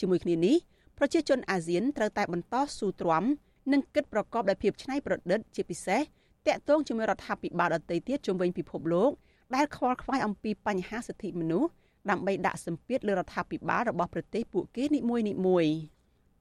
[0.00, 0.56] ជាមួយគ្នានេះ
[0.98, 3.24] ប្រជាជនអាស៊ានត្រូវតែបន្តស៊ូទ្រាំ
[3.72, 6.02] និងគិតប្រកបដោយភាពច្នៃប្រឌិតជាពិសេស
[6.46, 9.10] តាក់ទងជាមួយរដ្ឋាភិបាលដទៃទៀតជុំវិញពិភពលោក
[9.54, 11.70] ដែលខ្វល់ខ្វាយអំពីបញ្ហាសិទ្ធិមនុស្ស
[12.10, 15.66] ដើម្បីដាក់សម្ពាធលើរដ្ឋាភិបាលរបស់ប្រទេសពួកគេនីមួយនីមួយ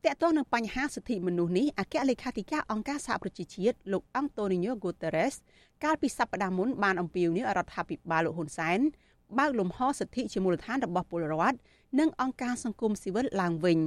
[0.05, 5.33] តកតងនឹងបញ្ហាសិទ្ធិមនុស្សនេះអគ្គលេខាធិការអង្គការសហប្រជាជាតិលោកអង់តូនីញ៉ូហ្គូតេរ៉េស
[5.83, 8.79] កាលពីសប្តាហ៍មុនបានអំពាវនាវរដ្ឋាភិបាលលោកហ៊ុនសែន
[9.37, 11.57] បើកលំហសិទ្ធិជាមូលដ្ឋានរបស់ពលរដ្ឋ
[11.99, 13.79] និងអង្គការសង្គមស៊ីវិលឡើងវិញ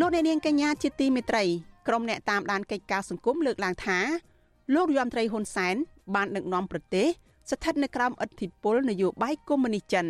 [0.00, 1.44] លោកអ្នកនាងកញ្ញាជាទីមេត្រី
[1.88, 3.98] ក្រុមអ្នកតាមដានកិច្ចការសង្គមលើកឡើងថា
[4.74, 5.74] លោកយមត្រីហ៊ុនសែន
[6.14, 7.06] បានដឹកនាំប្រទេស
[7.50, 10.06] ស្ថិតនៅក្រោមឥទ្ធិពលនយោបាយកុម្មុយនីសចិន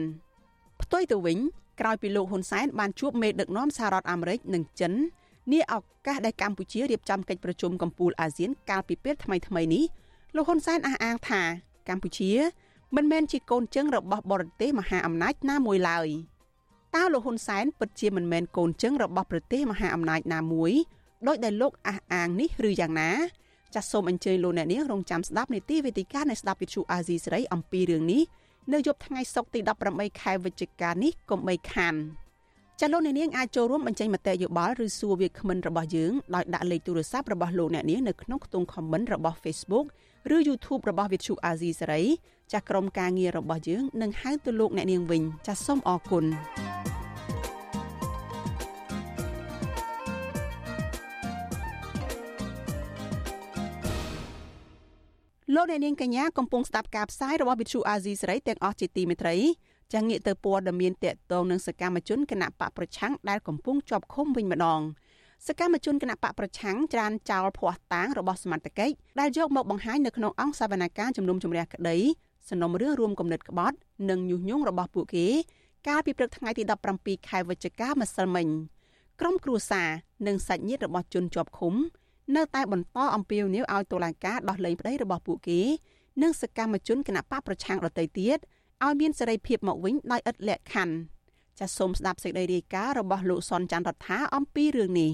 [0.83, 1.39] ផ្ទុយទៅវិញ
[1.81, 4.93] ក្រោយពីលោកហ៊ុនសែនបានជួបមេដឹកនាំសហរដ្ឋអាមេរិកនិងចិន
[5.53, 5.75] នាឱ
[6.07, 9.85] កាសដែលកម្ពុជារៀបចំកិច្ចប្រជុំកំពូលអាស៊ានកាលពីពេលថ្មីៗនេះ
[10.37, 11.43] លោកហ៊ុនសែនអះអាងថា
[11.89, 12.31] កម្ពុជា
[12.97, 16.09] មិនមែនជាកូនជើងរបស់បរទេសមហាអំណាចណាមួយឡើយ
[16.97, 20.73] តើលោកហ៊ុនសែនពិតជាមិនមែនកូនជើងរបស់ប្រទេសមហាអំណាចណាមួយ
[21.27, 23.11] ដោយដែលលោកអះអាងនេះឬយ៉ាងណា
[23.75, 28.23] ចាសសូមអញ្ជើញលោកអ្នកនាងរងចាំស្ដាប់នីតិវេទិកានៃស្ដាប់វិទ្យុអាស៊ីសេរីអំពីរឿងនេះ
[28.73, 31.95] នៅយប់ថ្ងៃសុក្រទី18ខែវិច្ឆិកានេះកុំបីខាន
[32.81, 39.87] ចាលោកអ្នកនាងអាចចូលរួមបញ្ចេញមតិយោបល់ឬសួរវាគ្មិនរបស់យើងដោយដាក់លេខទូរស័ព្ទរបស់លោកអ្នកនាងនៅក្នុងខ្ទង់ comment របស់ Facebook
[40.35, 42.03] ឬ YouTube របស់វិទ្យុអាស៊ីសេរី
[42.53, 46.25] ចាស់ក្រុមការងាររបស់យើងនឹងហៅទៅលោកអ្នកនាងវិញចាសសូមអរគុណ
[55.55, 59.37] លោកអ្នកនាងកញ្ញាកំពុងស្ដាប់ការផ្សាយរបស់វិទ្យុអាស៊ីសេរីទាំងអស់ជាទីមេត្រី
[59.93, 64.81] ចាំងាកទៅព័ត៌មានតកតងនឹងសកម្មជនគណៈបកប្រឆាំងដែលកំពុងជាប់ឃុំវិញម្ដង
[65.47, 71.97] សកម្មជនគណៈបកប្រឆាំងច្រានចោលភ័ស្តុតាងរបស់សមត្ថកិច្ចដែលយកមកបង្ហាញនៅក្នុងអង្គសវនកម្មជំនុំជម្រះក្តី
[72.49, 73.77] សំណុំរឿងរួមគំនិតក្បត់
[74.09, 75.27] និងញុះញង់របស់ពួកគេ
[75.89, 76.63] កាលពីព្រឹកថ្ងៃទី
[76.97, 78.49] 17ខែវិច្ឆិកាម្សិលមិញ
[79.21, 79.89] ក្រុមគ្រួសារ
[80.27, 81.75] និងសាច់ញាតិរបស់ជនជាប់ឃុំ
[82.37, 85.61] នៅតែបន្តអំពាវនាវឲ្យតុលាការដោះលែងប្តីរបស់ពួកគេ
[86.23, 88.39] និងសកម្មជនគណបកប្រឆាំងដទៃទៀត
[88.85, 90.95] ឲ្យមានសេរីភាពមកវិញដោយឥតលក្ខខណ្ឌ
[91.59, 95.11] ចាសសូមស្ដាប់សេចក្តីរាយការណ៍របស់លោកសនច័ន្ទរដ្ឋាអំពីរឿងនេះ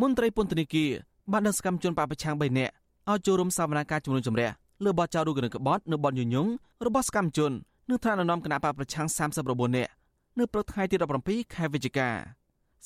[0.00, 0.90] មន្ត្រីពន្ធនាគារ
[1.32, 2.72] បានដឹកសកម្មជនបកប្រឆាំង3នាក់
[3.10, 4.50] ឲ្យចូលរួមសវនកម្មជំនុំជម្រះ
[4.84, 6.46] លើបទចោទរូបគណិតក្បត់នៅបទញុយញង
[6.86, 7.52] របស់សកម្មជន
[7.88, 9.90] និងថ្នាក់ដឹកនាំគណៈបកប្រឆាំង39នាក់
[10.38, 12.08] នៅព្រឹកថ្ងៃទី17ខែវិច្ឆិកា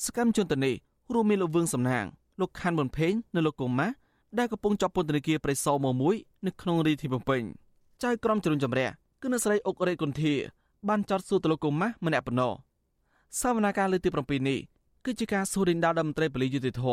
[0.03, 0.75] សកម្មជនទៅនេះ
[1.13, 2.05] រួមមានលោកវឿងសំណាង
[2.39, 3.87] លោកខាន់មុនភេងនិងលោកកុំម៉ា
[4.37, 7.41] ដែលកំពុងជាប់ពន្ធនាគារព្រៃសរមួយនៅក្នុងរាជធានីភ្នំពេញ
[8.03, 10.33] ចៅក្រមជ្រុនចម្រាស់គឺនៅស្រីអុករេគុន្ធា
[10.87, 12.53] បានចោទសួរទៅលោកកុំម៉ាម្នាក់ប៉ុណ្ណោះ
[13.41, 14.59] សវនាការលើកទី7នេះ
[15.05, 16.83] គឺជាការសួររិនដាលដល់មន្ត្រីប៉ូលីសយុតិធធ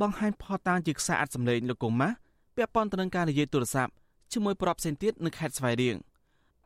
[0.00, 2.08] បង្ហាញផតាងជាខ្សែអត្ថសម្លេងលោកកុំម៉ា
[2.56, 3.92] ពាក់ព័ន្ធទៅនឹងការនិយាយទូរស័ព្ទ
[4.32, 5.96] ជាមួយប្រាប់ផ្សេងទៀតនៅខេត្តស្វាយរៀង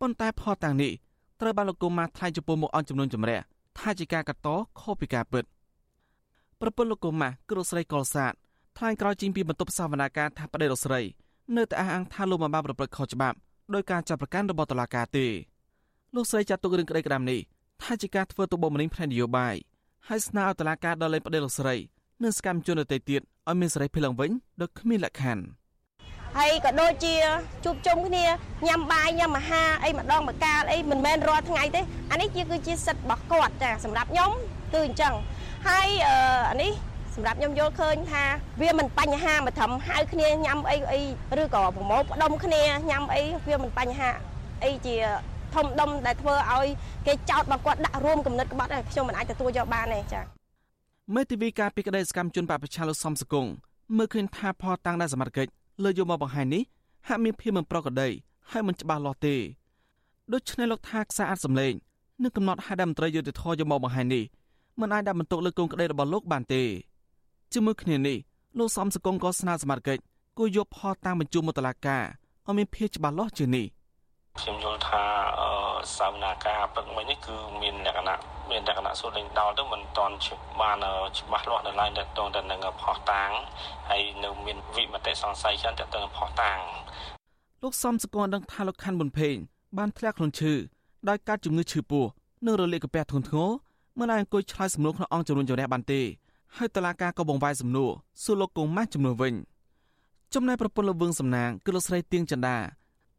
[0.01, 0.93] ប៉ុន្តែផតាងនេះ
[1.41, 3.45] ត្រូវបានលោកកុំម៉ាថ្លែងចំពោះមុខអង្គចំនួនចម្រាស់
[3.79, 4.49] ថាជាការកាត់ត
[4.81, 5.45] ខុសពីការពិត
[6.61, 8.33] ប្រពន្ធលោកកុមារគឺលោកស្រីកុលសាទ
[8.77, 11.01] ថ្លែងក្រោយចេញពីបន្ទប់សវនាការថាប្តីលោកស្រី
[11.57, 13.37] នៅតែអះអាងថាលោកមិនបានប្រព្រឹត្តខុសច្បាប់
[13.75, 15.27] ដោយការចាប់ប្រកាន់របស់តុលាការទេ
[16.15, 17.41] លោកស្រីចាត់ទុករឿងក្តីក្តាមនេះ
[17.83, 19.55] ថាជាការធ្វើទុកបុកម្នេញផ្នែកនយោបាយ
[20.09, 21.75] ហើយស្នើឲ្យតុលាការដោះលែងប្តីលោកស្រី
[22.23, 25.45] និងសកម្មជនដទៃទៀតឲ្យមានសេរីភាពឡើងវិញដោយគ្មានលក្ខខណ្ឌ
[26.39, 27.15] ហើយក៏ដូចជា
[27.65, 28.25] ជួបជុំគ្នា
[28.67, 34.31] ញ៉ាំបាយញ៉ាំអាហារអីម្ដងម្កាលអីមិនមែនរាល់ថ្ងៃទេអានេះជាគឺជាសិទ្ធិរបស់គាត់ចាសម្រាប់ខ្ញុំ
[34.73, 35.15] គឺអញ្ចឹង
[35.69, 35.89] ហើយ
[36.51, 36.73] អានេះ
[37.15, 38.25] សម្រាប់ខ្ញុំយល់ឃើញថា
[38.61, 41.01] វាមិនបញ្ហាមកត្រឹមហៅគ្នាញ៉ាំអីអី
[41.43, 44.11] ឬក៏ប្រមូលផ្ដុំគ្នាញ៉ាំអីវាមិនបញ្ហា
[44.65, 44.97] អីជា
[45.55, 46.67] ធំដុំដែលធ្វើឲ្យ
[47.07, 50.25] គេចោទរបស់គាត់ដាក់រួមគំនិតក្បត់ខ្ញុំមិនអាចទទួលយកបានទេចា៎
[51.15, 53.47] មេធាវីការពីក្តីសកម្មជនបពប្រឆាំងលោកសំសកុង
[53.97, 55.51] មើលឃើញថាផលតាំងដែលសមត្ថកិច្ច
[55.83, 56.63] លើយកមកបង្ហាញនេះ
[57.09, 58.09] ហាក់មានភាពមិនប្រក្រតី
[58.51, 59.37] ហើយមិនច្បាស់លាស់ទេ
[60.33, 61.73] ដូច្នេះលោកថាខ្សែអាចសម្លេង
[62.23, 64.25] នឹងកំណត់ហេតុដែលមន្ត្រីយុតិធធយកមកបង្ហាញនេះ
[64.81, 66.63] មិនអាចដាក់បន្ទុកលើកូនក្តីរបស់លោកបានទេ
[67.53, 68.17] ជាមួយគ្នានេះ
[68.59, 69.99] លោកសំសកុងក៏ស្នើសមាជិក
[70.39, 72.05] គួរយកផលតាមបញ្ជូនមកតុលាការ
[72.47, 73.67] ឲ្យមានភាពច្បាស់លាស់ជាងនេះ
[74.39, 75.05] ខ្ញុំយល់ថា
[75.99, 78.19] សវនាការពឹកមិញនេះគឺមានលក្ខណៈ
[78.51, 80.15] មានលក្ខណៈសូលេងដល់ទៅមិនតាន់
[80.61, 80.77] បាន
[81.19, 82.03] ច្បាស់លាស់នៅឡើយទៅ
[82.37, 83.31] ទៅនឹងផោះតាង
[83.91, 86.59] ហើយនៅមានវិមតិសង្ស័យច្រើនទៅនឹងផោះតាង
[87.63, 89.37] លោកសំសកលដឹងថាលោកខាន់ប៊ុនភេង
[89.79, 90.53] បានធ្លាក់ខ្លួនឈឺ
[91.09, 92.05] ដោយការជំងឺឈឺពោះ
[92.47, 93.51] និងរលាកកាពះធ្ងន់ធ្ងរ
[93.99, 96.01] មិនអាចអង្គុយឆ្លើយសំណួរក្នុងអង្គជំនុំជម្រះបានទេ
[96.57, 97.91] ហើយតឡាការក៏បង្វែរសំណួរ
[98.23, 99.35] សួរលោកកុងម៉ាស់ចំនួនវិញ
[100.35, 102.57] ចំណែកប្រពន្ធលោកវឿងសំណាងគឺលោកស្រីទៀងចន្ទា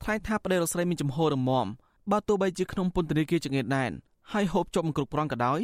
[0.04, 1.68] ថ្លែងថាប្តីលោកស្រីមានចំហររមម
[2.12, 3.92] បើទោះបីជាក្នុងពន្ធនាគារចង្អៀតដែន
[4.34, 5.60] ហើយហូបចុកមិនគ្រប់គ្រាន់ក៏ដោយ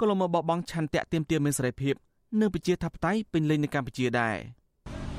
[0.00, 1.94] ក៏លំមកបបងឆន្ទៈទៀមទាមានសេរីភាព
[2.40, 4.36] និងប្រជាធិបតេយ្យពេញលេញនៅកម្ពុជាដែរ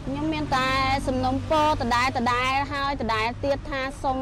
[0.05, 0.67] ខ្ញុំមានតែ
[1.07, 4.19] សំណុំពរដដែលដដែលហើយដដែលទៀតថាសូម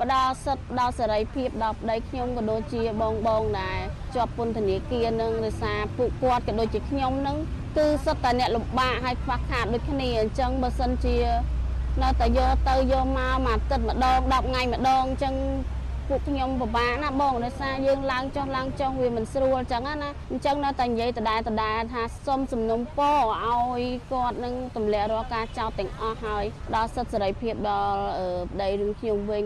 [0.00, 3.78] ផ្ដល់សិទ្ធិផ្ដល់សេរីភាពដល់ប្តីខ្ញុំក៏ដូចជាបងបងដែរ
[4.14, 7.36] ជាប់ពន្ធនាគារនឹងរសារពួកគាត់ក៏ដូចជាខ្ញុំនឹង
[7.76, 11.16] គឺសិតតែអ្នកលំបាកហើយខ្វះខាតដូចគ្នាអញ្ចឹងបើសិនជា
[12.02, 15.34] នៅតែយកទៅយកមកមួយអាទិត្យម្ដង10ថ្ងៃម្ដងអញ្ចឹង
[16.08, 28.00] ពួកខ្ញុំពិបាកណាបងដោយសារយើងឡើងចុះឡើងចុះវាមិនស្រួលអញ្ចឹងណាអញ្ចឹងនៅតែនិយាយដដែលដដែលថាសុំសំណុំពរឲ្យគាត់នឹងទម្លាក់រាល់ការចោទទាំងអស់ហើយដល់សិទ្ធិសេរីភាពដល់
[28.52, 29.44] ប្តីរឿងខ្ញុំវិញ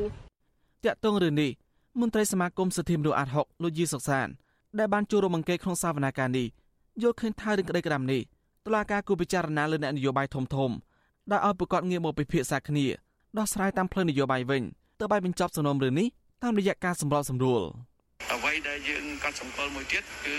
[0.85, 1.50] តាក់ទងរឿងនេះ
[2.00, 4.28] មន្ត្រីសមាគមសិទ្ធិមនុស្សអាត់ហុកលោកយីសុកសាន
[4.78, 6.46] ដែលបានចូលរួមអង្កេតក្នុងសវនាការនេះ
[7.02, 8.22] យល់ឃើញថារឿងក្តីក្តាំនេះ
[8.66, 10.70] តុលាការគូពិចារណាលើអ្នកនយោបាយធំធំ
[11.30, 12.87] ដែលឲ្យប្រកាសងារមកពិភាក្សាគ្នា
[13.38, 14.62] ដោះស្រាយតាមផ្លូវនយោបាយវិញ
[15.00, 16.08] ទើបឲ្យបញ្ចប់សំណុំរឿងនេះ
[16.44, 17.62] តាមរយៈការសម្របសម្រួល
[18.32, 20.37] អ្វីដែលយើងកត់សម្គាល់មួយទៀតគឺ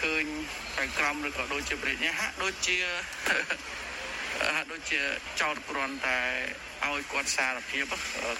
[0.00, 0.24] ឃើញ
[0.76, 2.76] ខាងក្រមឬក៏ដូចជាប្រញ្ញាហាក់ដូចជា
[4.54, 5.00] ហាក់ដូចជា
[5.40, 6.18] ចោតគ្រាន់តែ
[6.84, 7.84] ឲ្យគាត់សារភាព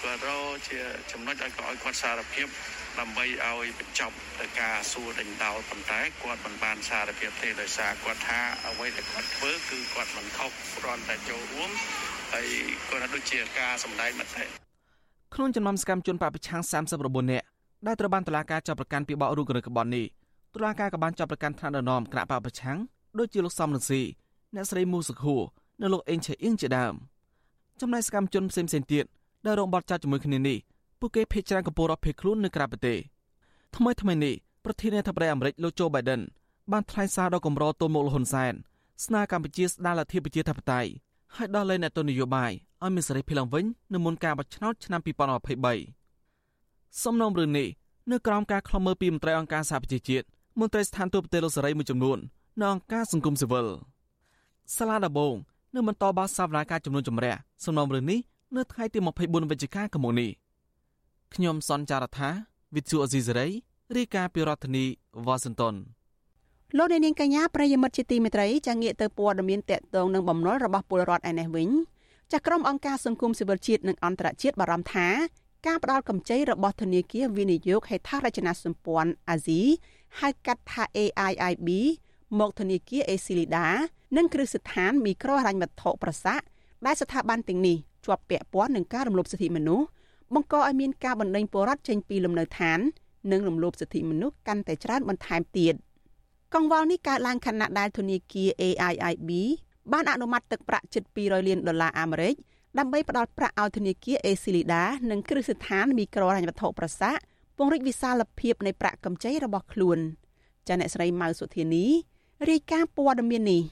[0.02, 0.78] គាត់រកជា
[1.12, 2.46] ចំណុចឲ្យគាត់ឲ្យគាត់សារភាព
[3.00, 11.70] ដើម្បីឲ្យបញ្ចប់ទៅការសួរដេញដោលប៉ុន្តែគាត់មិនបានសារភាពទេដោយសារគាត់ថាអ្វីដែលគាត់ធ្វើគឺគាត់មិនខុសគ្រាន់តែចូលរួម
[12.32, 12.46] ហើយ
[12.88, 14.44] គាត់ដូចជាការសម្ដែងមតិ
[15.34, 16.62] ក្នុងចំណោមសកម្មជនបពប្រឆាំង
[16.96, 17.46] 39នាក់
[17.86, 20.04] ដែលត្រូវបានតុលាការចាប់ប្រកាន់ពីបករូបគណិតក្បត់នេះ
[20.54, 22.78] តុលាការក៏បានចាប់ប្រកាន់ថ្នាក់ដឹកនាំគណៈបពប្រឆាំង
[23.18, 24.00] ដូចជាលោកសំរងស៊ី
[24.54, 25.42] អ្នកស្រីមូសុខួរ
[25.80, 26.94] និងលោកអេងឆេអ៊ីងជាដើម
[27.80, 29.04] ចំណែកសកម្មជនផ្សេងៗទៀត
[29.46, 30.58] ដែលរងបាត់ចាត់ជាមួយគ្នានេះ
[31.04, 32.98] ពួកគេភ័យច្រើនកំពុងរត់ភៀសខ្លួននៅក្រៅប្រទេស
[33.76, 34.34] ថ្មីថ្មីនេះ
[34.64, 36.20] ប្រធានាធិបតីអាមេរិកលោកโจ Biden
[36.72, 38.54] បានថ្លែងសារដល់គម្រោទល់មុខលហ៊ុនសែន
[39.04, 40.90] ស្នើកម្ពុជាស្ដារលទ្ធិប្រជាធិបតេយ្យ
[41.36, 45.00] ហើយដោះលែងអ្នកទស្សនយោបាយឲ្យមានសេរីភាពឡើងវិញនៅមុនការបោះឆ្នោតឆ្នាំ
[46.02, 47.68] 2023សំណុំរឿងនេះ
[48.10, 50.26] នៅក្រោមការខ្លំមើលពីមន្ត្រីអង្គការសហប្រជាជាតិ
[50.60, 52.18] មន្ត្រីស្ថានទូតប្រទេសលោកសេរីមួយចំនួន
[52.60, 53.66] នៅអង្គការសង្គមស៊ីវិល
[54.76, 55.34] សាលាដំបង
[55.74, 57.34] នៅបន្តបោះសវនាការចំនួនចម្រះ
[57.64, 58.20] សំណុំរឿងនេះ
[58.56, 60.30] នៅថ្ងៃទី24វិច្ឆិកាកុម្ភៈនេះ
[61.34, 62.30] ខ្ញុំសនចាររថា
[62.74, 63.48] វិទ្យុអេស៊ីសេរី
[63.96, 64.84] រាយការណ៍ពីរដ្ឋធានី
[65.26, 65.74] វ៉ាស៊ីនតោន
[66.78, 71.68] លោកនាងកញ្ញាប្រិយមិត្តជាទីមេត្រីចាងាកទៅព័ត៌មានតកតងនឹងបំណុលរបស់ពលរដ្ឋឯនេះវិញ
[72.32, 75.08] ចាក្រុមអង្គការសង្គមស៊ីវិលជាតិនិងអន្តរជាតិបារម្ភថា
[75.66, 79.60] ការផ្ដាល់កម្ចីរបស់ធនាគារវិនិយោគហេដ្ឋារចនាសម្ព័ន្ធអាស៊ី
[80.20, 81.68] ហៅកាត់ថា AIIB
[82.38, 83.68] មកធនាគារអេស៊ីលីដា
[84.16, 86.34] និងគ្រឹះស្ថានមីក្រូហិរញ្ញវត្ថុប្រសា
[86.86, 89.86] ដែលស្ថាប័នទាំងនេះជាប់ពាក់ព័ន្ធនឹងការរំលោភសិទ្ធិមនុស្ស
[90.34, 92.78] បង្កឲ្យមានការបណ្តេញពលរដ្ឋចេញពីលំនៅឋាន
[93.32, 95.74] និងរំលោភសិទ្ធិមនុស្សកាន់តែច្រើនបន្ថែមទៀត
[96.54, 99.30] កង្វល់នេះកើតឡើងខណៈដែលធនាគារ AIIB
[99.92, 102.34] បានអនុម័តទឹកប្រាក់ជិត200លានដុល្លារអាមេរិក
[102.78, 107.10] ដើម្បីផ្ដល់ប្រាក់ឲ្យធនាគារអេស៊ីលីដានិងគ្រឹះស្ថានមីក្រូហិរញ្ញវត្ថុប្រសា
[107.58, 109.98] ពង្រីកវិសាលភាពនៃប្រាក់កម្ចីរបស់ខ្លួន
[110.68, 111.84] ចាអ្នកស្រីម៉ៅសុធានី
[112.50, 113.62] រាយការណ៍ព័ត៌មាននេះ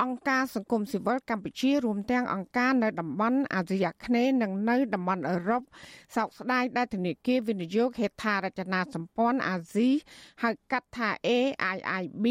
[0.00, 5.62] អង្គការសង្គមស៊ីវិលកម្ពុជារួមទាំងអង្គការនៅតំបន់អាស៊ីអាគ្នេយ៍និងនៅតំបន់អឺរ៉ុប
[6.16, 9.90] សោកស្ដាយដែលធនាគារវិនិយោគហេដ្ឋារចនាសម្ព័ន្ធអាស៊ី
[10.42, 12.26] ហៅកាត់ថា AIIB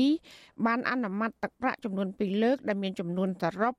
[0.66, 3.76] បានអនុម័តទឹកប្រាក់ចំនួន2លើកដែលមានចំនួនសរុប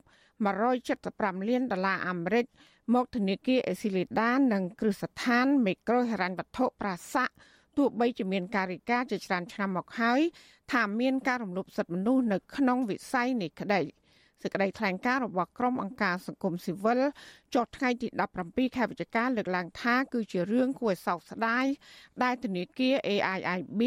[0.73, 2.47] 175លានដុល្លារអាមេរិក
[2.95, 7.35] មកធនាគារអេស៊ីលីដានិងគ្រឹះស្ថានមីក្រូហិរញ្ញវត្ថុប្រាសាក់
[7.76, 10.20] ទោះបីជាមានការរីកាជាច្រើនឆ្នាំមកហើយ
[10.72, 13.82] ថាមានការរំលោភសិទ្ធិមនុស្សនៅក្នុងវិស័យនេះក្តី
[14.42, 17.00] សេចក្តីថ្លែងការណ៍របស់ក្រុមអង្គការសង្គមស៊ីវិល
[17.54, 18.08] ចុះថ្ងៃទី
[18.42, 21.66] 17ខែវិច្ឆិកាលើកឡើងថាគឺជារឿងគួរឲ្យសោកស្ដាយ
[22.22, 23.82] ដែលធនាគារ AIIB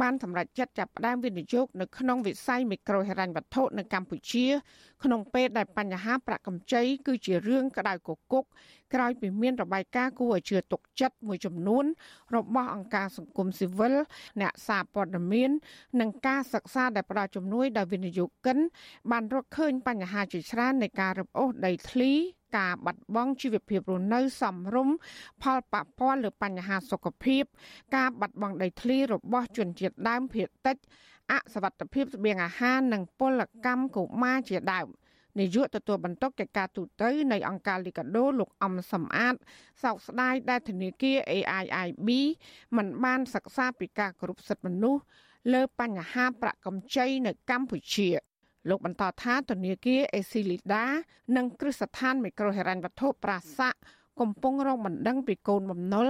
[0.00, 4.46] បានសម្រេចចិត្តចាប់ផ្ដើមវិនិយោគនៅក្នុងវិស័យមីក្រូហិរញ្ញវត្ថុនៅកម្ពុជា
[5.04, 8.44] ក្នុងពេលដែលបញ្ហាប្រាក់កម្ចីគឺជារឿងក្តៅគគុក
[8.94, 11.84] ក្រោយពីមានរបាយការណ៍គួរឲ្យជឿទុកចិត្តមួយចំនួន
[12.36, 13.94] របស់អង្គការសង្គមស៊ីវិល
[14.40, 15.50] អ្នកសារព័ត៌មាន
[16.00, 18.58] និងការសិក្សាដែលផ្ដល់ជំនួយដល់វិនិយោគិន
[19.10, 22.12] បានរកឃើញបញ្ហាជាច្រើននៃការរឹបអូសដីធ្លី
[22.56, 24.96] ការបាត់បង់ជីវភាពរស់នៅសមរម្យ
[25.42, 27.44] ផលប៉ះពាល់លើបញ្ហាសុខភាព
[27.96, 30.76] ការបាត់បង់ដីធ្លីរបស់ជនជាតិដើមភាគតិច
[31.32, 34.88] អសវត្ថភាពស្បៀងអាហារនិងពលកម្មកុមារជាដើម
[35.40, 39.34] នាយកទទួលបន្ទុកកិច្ចការទូតនៃអង្គការលីកាដូលោកអំសំអាត
[39.82, 42.08] សោកស្ដាយដែលធនាគារ AIIB
[42.76, 45.02] មិនបានសិក្សាពីការគោរពសិទ្ធិមនុស្ស
[45.52, 48.10] លើបញ្ហាប្រាក់កម្ចីនៅកម្ពុជា
[48.68, 50.86] លោកបន្តថាធនាគារអេស៊ីលីដា
[51.36, 53.78] និងគ្រឹះស្ថានមីក្រូហិរញ្ញវត្ថុប្រាសាក់
[54.20, 56.08] កំពុងរងបណ្ដឹងពីកូនបំណុល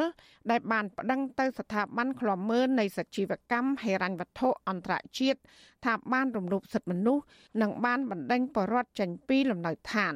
[0.51, 5.41] ដែលបានប្តឹងទៅស្ថាប័នឃ្លាំមើលនៃសជីវកម្មហិរញ្ញវត្ថុអន្តរជាតិ
[5.85, 7.25] ថាបានរំលោភសិទ្ធិមនុស្ស
[7.63, 10.15] និងបានបណ្តេញបរិវត្តចេញពីលំនៅឋាន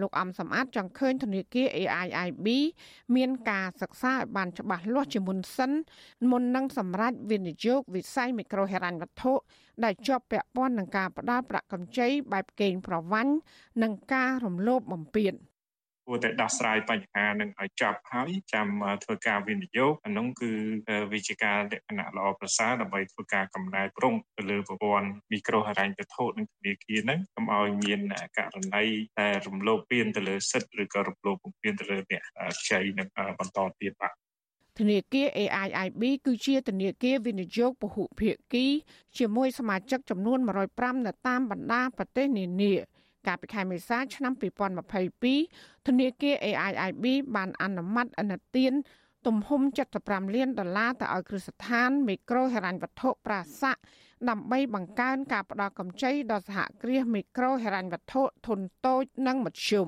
[0.00, 2.46] លោកអំសំអាតចង់ឃើញធនាគារ AIIB
[3.16, 5.72] មានការសិក្សាឲ្យបានច្បាស់លាស់ជាមុនសិន
[6.30, 9.32] មុននឹងសម្រេចវិនិយោគវិស័យមីក្រូហិរញ្ញវត្ថុ
[9.84, 13.32] ដែលជាប់ពាក់ព័ន្ធនឹងការផ្ដល់ប្រាក់កម្ចីបែបកេងប្រវ័ញ្ច
[13.82, 15.34] និងការរំលោភបំពាន
[16.06, 18.66] គួរតែដោះស្រាយបញ្ហានឹងឲ្យចប់ហើយចាំ
[19.04, 20.50] ធ្វើការវិនិយោគអានោះគឺ
[21.12, 28.00] វិជាការលក្ខណៈល្អប្រសើរដើម្បីធ្វើការកំណែប្រងទៅលើប្រព័ន្ធមីក្រូហិរញ្ញវត្ថុនិងធនាគារហ្នឹងកុំឲ្យមាន
[28.36, 28.84] ករណី
[29.18, 32.22] តែរំលោភពានទៅលើសិទ្ធិឬក៏រំលោភបំពានទៅលើអ្នក
[32.60, 34.14] ខ្ចីនឹងបន្តទៀតបាទ
[34.80, 38.66] ធនាគារ AIIB គឺជាធនាគារវិនិយោគពហុភាគី
[39.18, 40.38] ជាមួយសមាជិកចំនួន
[40.72, 42.74] 105នៅតាមបណ្ដាប្រទេសនានា
[43.26, 44.32] កាលពីខែមេសាឆ្នាំ
[45.10, 47.04] 2022ធនាគារ AIIB
[47.36, 48.72] បានអនុម័តអនុទាន
[49.26, 49.62] ទំហំ
[49.98, 53.80] 75លានដុល្លារទៅឲ្យគ្រឹះស្ថានមីក្រូហិរញ្ញវត្ថុប្រាសាក់
[54.28, 59.86] ដើម្បីបង្កើនការផ្ដល់កម្ចីដល់សហគ្រាសមីក្រូហិរញ្ញវត្ថុធុនតូចនិងមធ្យម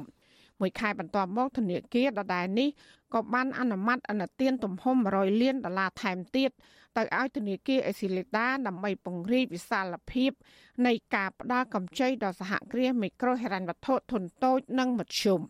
[0.60, 2.68] មួយខែបន្ទាប់មកធនាគារដដែលនេះ
[3.14, 6.50] ក៏បានអនុម័តអនុទានទំហំ100លានដុល្លារថែមទៀត
[6.96, 10.32] ទៅឲ្យធនាគារអេស៊ីលីដាដើម្បីពង្រីកវិសាលភាព
[10.86, 15.40] នៃការផ្ដល់កម្ចីដល់សហគ្រាសមីក្រូហិរញ្ញវត្ថុធុនតូចនិងមធ្យម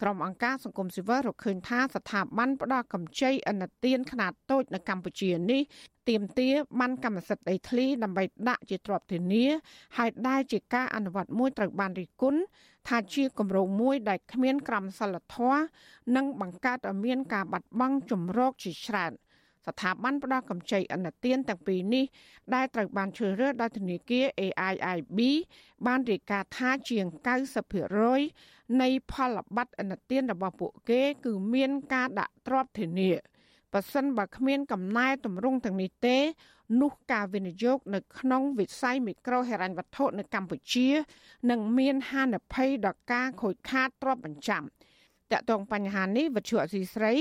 [0.00, 5.62] ក្រុមអង្គការសង្គមស៊ីវិលរកឃើញថាស្ថាប័នផ្ដល់កម្ចីអនុទានខ្នាតតូចនៅកម្ពុជានេះ
[6.08, 6.48] ទៀមទា
[6.80, 9.46] បានកម្មសិទ្ធិដីធ្លីដើម្បីដាក់ជាទ្រព្យធានា
[9.98, 12.40] ហើយដែលជាការអនុវត្តមួយត្រូវបានរិះគន់
[12.88, 15.62] ថាជាគម្រោងមួយដែលគ្មានក្រមសីលធម៌
[16.16, 19.12] និងបង្កើតឲ្យមានការបាត់បង់ជំរកជាច្រើន
[19.66, 22.04] ស្ថាប័នផ្ដល់កម្ចីអនុទានទាំងពីរនេះ
[22.54, 25.18] ដែលត្រូវបានជ្រើសរើសដោយធនាគារ AIIB
[25.86, 27.06] បានរាយការណ៍ថាជាង
[27.92, 33.12] 90%នៃផលប័ត្រអនុទានរបស់ពួកគេ គឺមានការដាក់ទ្រព្យធានា
[33.72, 36.18] បើសិនបើគ្មានកំណែតម្រង់ទាំងនេះទេ
[36.80, 40.88] នោះការវិនិយោគនៅក្នុងវិស័យមីក្រូហិរញ្ញវត្ថុនៅកម្ពុជា
[41.50, 44.62] នឹងមានហានិភ័យដល់ការខូចខាតទ្រព្យបញ្ចាំ
[45.34, 47.12] តកតងបញ្ហានេះវិទ្យុអសីស្រី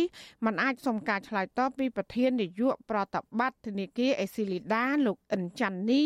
[0.46, 6.02] មិនអាចសុំការឆ្លើយតបពីប្រធាននាយកប្រតិបត្តិធនាគារអេស៊ីលីដាលោកអិនច័ន្ទនី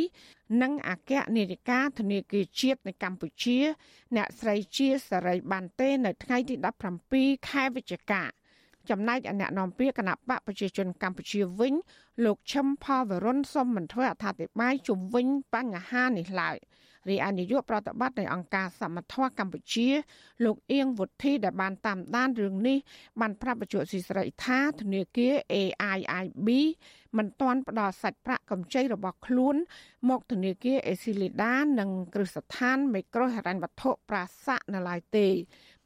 [0.62, 3.60] និងអគ្គនាយិកាធនាគារជាតិនៅកម្ពុជា
[4.16, 6.56] អ្នកស្រីជាសេរីបានទេនៅថ្ងៃទី
[7.06, 8.24] 17ខែវិច្ឆិកា
[8.90, 11.74] ចំណែកអនុនាំពាក្យគណៈបកប្រជាជនកម្ពុជាវិញ
[12.26, 16.58] លោកឈឹមផលវរុនសូមមិនធ្វើអត្ថាធិប្បាយជុំវិញបញ្ហានេះឡើយ
[17.10, 19.88] រីឯនាយកប្រតិបត្តិនៃអង្គការសមត្ថៈកម្ពុជា
[20.46, 22.78] លោកអៀងវុធីដែលបានតាមដានរឿងនេះ
[23.22, 26.48] បានប្រាប់បច្ចុប្បន្នស៊ីស្រីថាធនាគារ AIIB
[27.18, 29.56] មិនទាន់ផ្ដល់សាច់ប្រាក់កម្ចីរបស់ខ្លួន
[30.10, 35.28] មកធនាគារអេស៊ីលីដានិងគ្រឹះស្ថានមេក្រូហិរញ្ញវត្ថុប្រាសាក់នៅឡើយទេ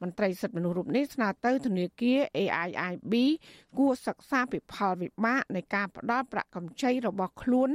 [0.01, 3.13] មន្ត្រីសិទ្ធិមនុស្សរូបនេះស្នើទៅធនាគារ AIIB
[3.77, 7.69] គួរសិក្សាពីផលវិបាកនៃការផ្ដល់ប្រាក់កម្ចីរបស់ខ្លួន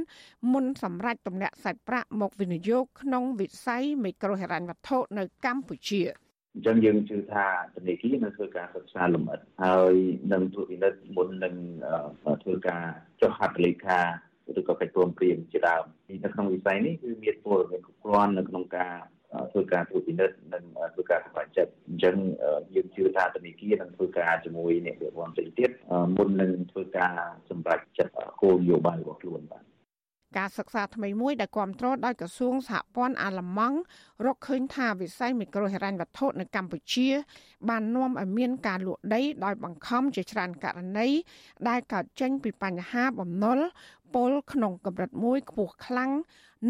[0.53, 6.01] មុនសម្រាប់ទម្លាក់សាច់ប្រាក់មកវិនិយោគក្នុងវិស័យមីក្រូហិរញ្ញវត្ថុនៅកម្ពុជា
[6.53, 9.93] អញ្ចឹងយើងជឿថាធនាគារនឹងធ្វើការសិក្សាលម្អិតហើយ
[10.33, 11.55] នឹងត្រួតពិនិត្យមុននឹង
[12.43, 12.85] ធ្វើការ
[13.21, 14.01] ចុះហត្ថលេខា
[14.57, 15.83] ឬក៏កិច្ចព្រមព្រៀងជាដើម
[16.23, 18.95] នៅក្នុងវិស័យនេះគឺមានពលរដ្ឋគ្រប់គ្រាន់នៅក្នុងការ
[19.51, 20.63] ធ្វើការត្រួតពិនិត្យនិង
[20.93, 22.15] ធ្វើការសម្រេចចិត្តអញ្ចឹង
[22.75, 25.69] យើងជឿថាធនាគារនឹងធ្វើការជាមួយអ្នកវិវត្តផ្សេងទៀត
[26.17, 27.13] មុននឹងធ្វើការ
[27.49, 29.67] សម្រេចចិត្តគោលនយោបាយរបស់ខ្លួនបាទ
[30.37, 33.77] ការសិក្សាថ្មីមួយដែលគ្រប់គ្រងដោយក្រសួងសហព័ន្ធអាល្លឺម៉ង់
[34.25, 37.07] រកឃើញថាវិស័យមីក្រូហិរញ្ញវត្ថុនៅកម្ពុជា
[37.69, 41.07] បាននាំឲ្យមានការលក់ដីដោយបង្ខំជាច្រើនករណី
[41.69, 43.59] ដែលកើតចេញពីបញ្ហាបំណុល
[44.13, 46.11] ពលក្នុងកម្រិតមួយខ្ពស់ខ្លាំង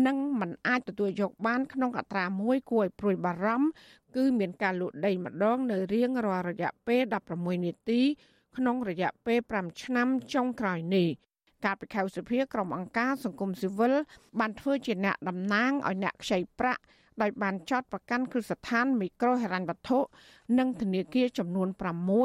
[0.07, 3.69] និងមិនអាចទទួលយកបានក្នុងអត្រាមួយគួរឲ្យព្រួយបារម្ភ
[4.15, 7.01] គឺមានការលក់ដីម្ដងនៅរៀងរាល់រយៈពេល
[7.33, 8.01] 16នាទី
[8.57, 11.07] ក្នុងរយៈពេល5ឆ្នាំចុងក្រោយនេះ
[11.65, 13.93] កាលពីខែឧសភាក្រុមអង្គការសង្គមស៊ីវិល
[14.39, 16.81] បានធ្វើជាអ្នកតំណាងឲ្យអ្នកខ្ចីប្រាក់
[17.21, 19.99] ដោយបានចោតប្រកាន់គ្រឹះស្ថានមីក្រូហិរញ្ញវត្ថុ
[20.59, 21.69] និងធនាគារចំនួន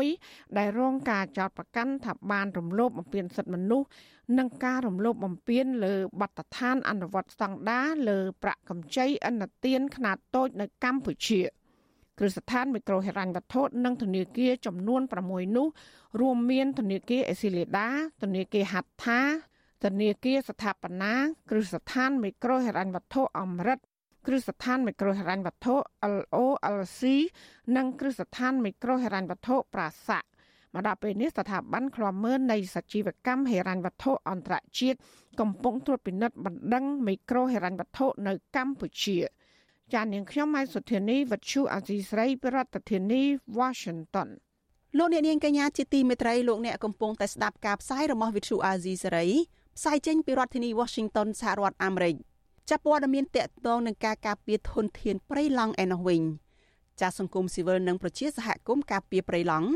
[0.01, 3.87] 6ដែលរងការចោតប្រកាន់ថាបានរំលោភបំពានសិទ្ធិមនុស្ស
[4.39, 11.41] និងការរំលោភបំពានលើបទដ្ឋានអនុវត្តស្តង់ដារលើប្រាក់កម្ចីអន្តទានខ្នាតតូចនៅកម្ពុជា
[12.19, 15.69] គ្រឹះស្ថានមីក្រូហិរញ្ញវត្ថុនិងធនាគារចំនួន6នោះ
[16.21, 17.89] រួមមានធនាគារអេស៊ីលីដា
[18.23, 19.21] ធនាគារហាត់ថា
[19.85, 21.15] ធនាគារស្ថាបនា
[21.51, 23.79] គ្រឹះស្ថានមីក្រូហិរញ្ញវត្ថុអមរិត
[24.27, 25.75] គ្រឹះស្ថានមីក្រូហិរញ្ញវត្ថុ
[26.15, 27.03] LOLC
[27.77, 30.27] និងគ្រឹះស្ថានមីក្រូហិរញ្ញវត្ថុប្រាសាក់
[30.75, 34.99] មកដល់ពេលនេះស្ថាប័នឃ្លាំមើលនៃសជីវកម្មហិរញ្ញវត្ថុអន្តរជាតិ
[35.41, 39.19] កំពុងត្រួតពិនិត្យបណ្ដឹងមីក្រូហិរញ្ញវត្ថុនៅកម្ពុជា
[39.93, 43.23] ចាននាងខ្ញុំម៉ៃសុធានីវັດឈូអាស៊ីស្រីប្រធានាធិបតី
[43.59, 44.29] Washington
[44.99, 49.27] លោកអ្នកនាងកញ្ញាជាទីមេត្រីលោកអ្នកកំពុងតែស្ដាប់ការផ្សាយរបស់វិទ្យុអាស៊ីសេរី
[49.77, 52.15] ផ្សាយចេញពីរដ្ឋធានី Washington សហរដ្ឋអាមេរិក
[52.71, 56.23] ចាប់ព័ត៌មានតកតងនឹងការការពារធនធានព្រៃឡង់ឯណោះវិញ
[57.01, 59.69] ចាស់សង្គមស៊ីវិលនិងប្រជាសហគមន៍ការពារព្រៃឡង់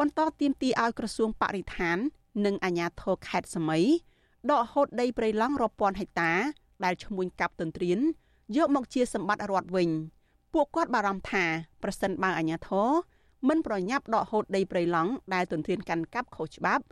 [0.00, 1.98] បន្តទាមទារឲ្យក្រសួងបរិស្ថាន
[2.44, 3.80] និងអាជ្ញាធរខេត្តសមី
[4.50, 6.32] ដកហូតដីព្រៃឡង់រាប់ពាន់ហិកតា
[6.84, 7.98] ដែលឈ្មួញកាប់ទន្ទ្រាន
[8.56, 9.88] យកមកជាសម្បត្តិរដ្ឋវិញ
[10.52, 11.44] ពួកគាត់បារម្ភថា
[11.82, 12.88] ប្រសិនបើអាជ្ញាធរ
[13.48, 16.84] មិនប្រញាប់ដកហូតដីព្រៃឡង់ដែលទន្ទ្រានកាន់កាប់ខុសច្បាប់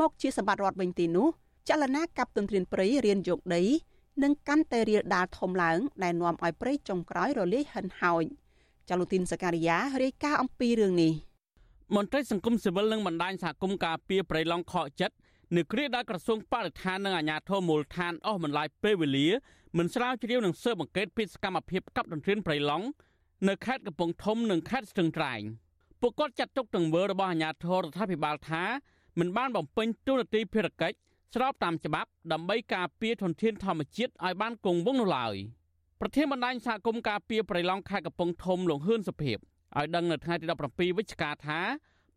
[0.00, 1.28] មកជាសម្បត្តិរដ្ឋវិញទីនោះ
[1.68, 3.62] ចលនាកាប់ទន្ទ្រានព្រៃរៀនយកដី
[4.22, 8.24] នឹងកាន់តែរៀលដាលធំឡើងដែលនាំឲ្យព្រៃចុងក្រោយរលាយហិនហោច
[8.88, 11.14] ចលនាទីនសការីយ៉ារាយការណ៍អំពីរឿងនេះ
[11.92, 15.14] មន្ត្រីសង្គមស៊ីវិលនិងបណ្ដាញសហគមន៍ការពារព្រៃឡង់ខកចិត្ត
[15.56, 19.28] នៅគ្រាដែលក្រសួងបរិស្ថាននិងអាជ្ញាធរមូលដ្ឋានអស់បន្លាយពេលវេលា
[19.78, 22.86] មិនស្រាវជ្រាវនិងស៊ើបអង្កេតពីសកម្មភាពកាប់ទន្ទ្រានព្រៃឡង់
[23.48, 25.40] នៅខេត្តកំពង់ធំនិងខេត្តស្ទឹងត្រែង
[26.00, 28.62] ពួកគាត់ចាត់ទុកទង្វើរបស់អាជ្ញាធររដ្ឋាភិបាលថា
[29.18, 30.96] មិនបានបំពេញតួនាទីភារកិច្ច
[31.34, 35.34] ស្របតាមច្បាប់ដើម្បីការពារធនធានធម្មជាតិឲ្យបានគង់វង្សនោះឡើយ
[36.00, 39.38] ប្រធានបណ្ដាញសហគមន៍ការពារព្រៃឡង់ខេត្តកំពង់ធំលោកហ៊ឿនសុភីប
[39.78, 41.58] ឲ្យដឹងនៅថ្ងៃទី17វិច្ឆិកាថា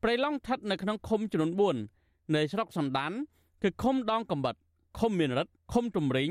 [0.03, 3.11] ព្រៃឡង់ស្ថិតនៅក្នុងឃុំចំនួន4នៃស្រុកសណ្ដាន
[3.63, 4.55] គឺឃុំដងកំបិត
[4.99, 6.29] ឃុំមានរិទ្ធឃុំទំរិញ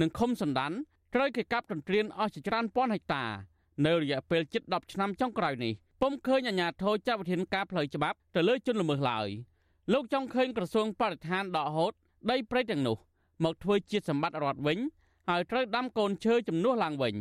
[0.00, 0.72] និងឃុំសណ្ដាន
[1.14, 3.24] ត្រូវគេកាប់ទន្ទ្រានអស់ជាច្រើនពាន់ហិកតា
[3.86, 9.28] នៅរយៈពេលជិត10ឆ្នាំចុងក្រោយនេះពុំឃើញអាជ្ញាធរចាត់វិធានការផ្លូវច្បាប់ទៅលើជនល្មើសឡើយ
[9.92, 11.92] លោកចង់ឃើញក្រសួងបរិស្ថានដកហូត
[12.30, 12.96] ដីព្រៃទាំងនោះ
[13.44, 14.78] មកធ្វើជាសម្បត្តិរដ្ឋវិញ
[15.28, 17.14] ហើយត្រូវដាំកូនឈើជំនួសឡើងវិញ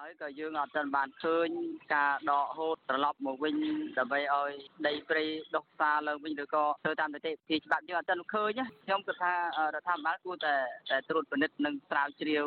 [0.00, 1.48] ហើយក៏យើងអត់ទាន់បានឃើញ
[1.94, 3.54] ការដកហូតត្រឡប់មកវិញ
[3.98, 4.52] ដើម្បីឲ្យ
[4.86, 5.24] ដីព្រៃ
[5.56, 9.38] ដុះសាឡើងវិញឬក៏ធ្វើតាមនីតិវិធីច្បាប់យើងអត់ទាន់ឃើញខ្ញុំគិតថារ
[9.76, 10.54] ដ្ឋាភិបាលគួរតែ
[10.90, 12.44] តែត្រួតពិនិត្យនិងស្រាវជ្រាវ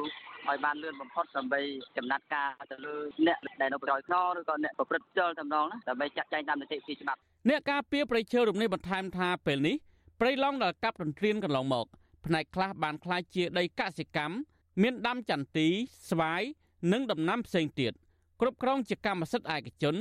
[0.48, 1.62] ឲ្យបានលឿនបំផុតដើម្បី
[1.98, 2.96] ចំណាត់ការទៅលើ
[3.28, 9.76] អ្នកដែលនៅប្រយោជន៍ខ្នងឬក៏អ្នកប្រព្រឹត្តចលតំណងណាដើម្បីចាត់ចែងតាមនីតិវិធីច្បាប់អ្នកការពារប្រៃឈើរំនេះបន្ថែមថាពេលនេះ
[10.20, 11.86] ព្រៃឡង់ដែលកាប់រន្ទ្រានកន្លងមក
[12.26, 14.36] ផ្នែកខ្លះបានคล้ายជាដីកសិកម្ម
[14.82, 15.68] មានដាំចន្ទី
[16.10, 16.44] ស្វាយ
[16.93, 17.93] និងដំណាំផ្សេងទៀត
[18.41, 19.97] គ្រប់គ្រងជាកម្មសិទ្ធិឯកជន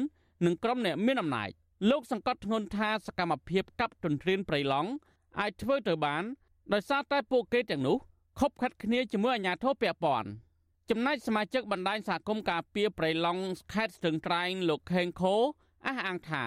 [0.46, 1.50] និងក្រុមអ្នកមានអំណាច
[1.90, 4.90] លោកសង្កត់ធ្ងន់ថាសកម្មភាពកាប់ទន្ទ្រានព្រៃឡង់
[5.40, 6.24] អាចធ្វើទៅបាន
[6.74, 7.98] ដោយសារតែពួកគេទាំងនោះ
[8.40, 10.30] ខົບខិតគ្នាជាមួយអាជ្ញាធរពាក់ព័ន្ធ
[10.90, 13.44] ចំណែកសមាជិកបណ្ដាញសហគមន៍ការពារព្រៃឡង់
[13.74, 15.36] ខេត្តស្ទឹងត្រែងលោកខេងខូ
[15.86, 16.44] អះអាងថា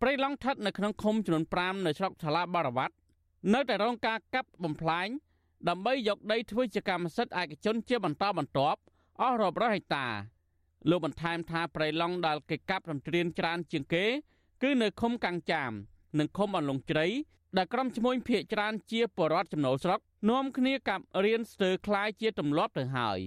[0.00, 2.94] ព្រៃឡង់ស្ថិតនៅក្នុងឃុំចំនួន5នៅស្រុកថ្លាបារវត្ត
[3.54, 5.08] នៅតែរងការកាប់បំផ្លាញ
[5.68, 8.80] ដើម្បីយកដីធ្វើជាកម្មសិទ្ធិឯកជនជាបន្តបន្ទាប់
[9.21, 10.07] អស់រាប់រយហិកតា
[10.89, 14.05] លោកបន្ថែមថាប្រៃឡង់ដែលគេកាប់រំទ្រានច្រើនជាងគេ
[14.61, 15.71] គឺនៅឃុំកាំងចាម
[16.19, 17.05] និងឃុំអន្លង់ជ្រៃ
[17.57, 19.99] ដែលក្រុមឈ្មួញភៀកច្រើនជាបរដ្ឋចំណូលស្រុក
[20.29, 23.19] នាំគ្នាកាប់រៀនស្ទើរคล้ายជាទម្លាប់ទៅហើយ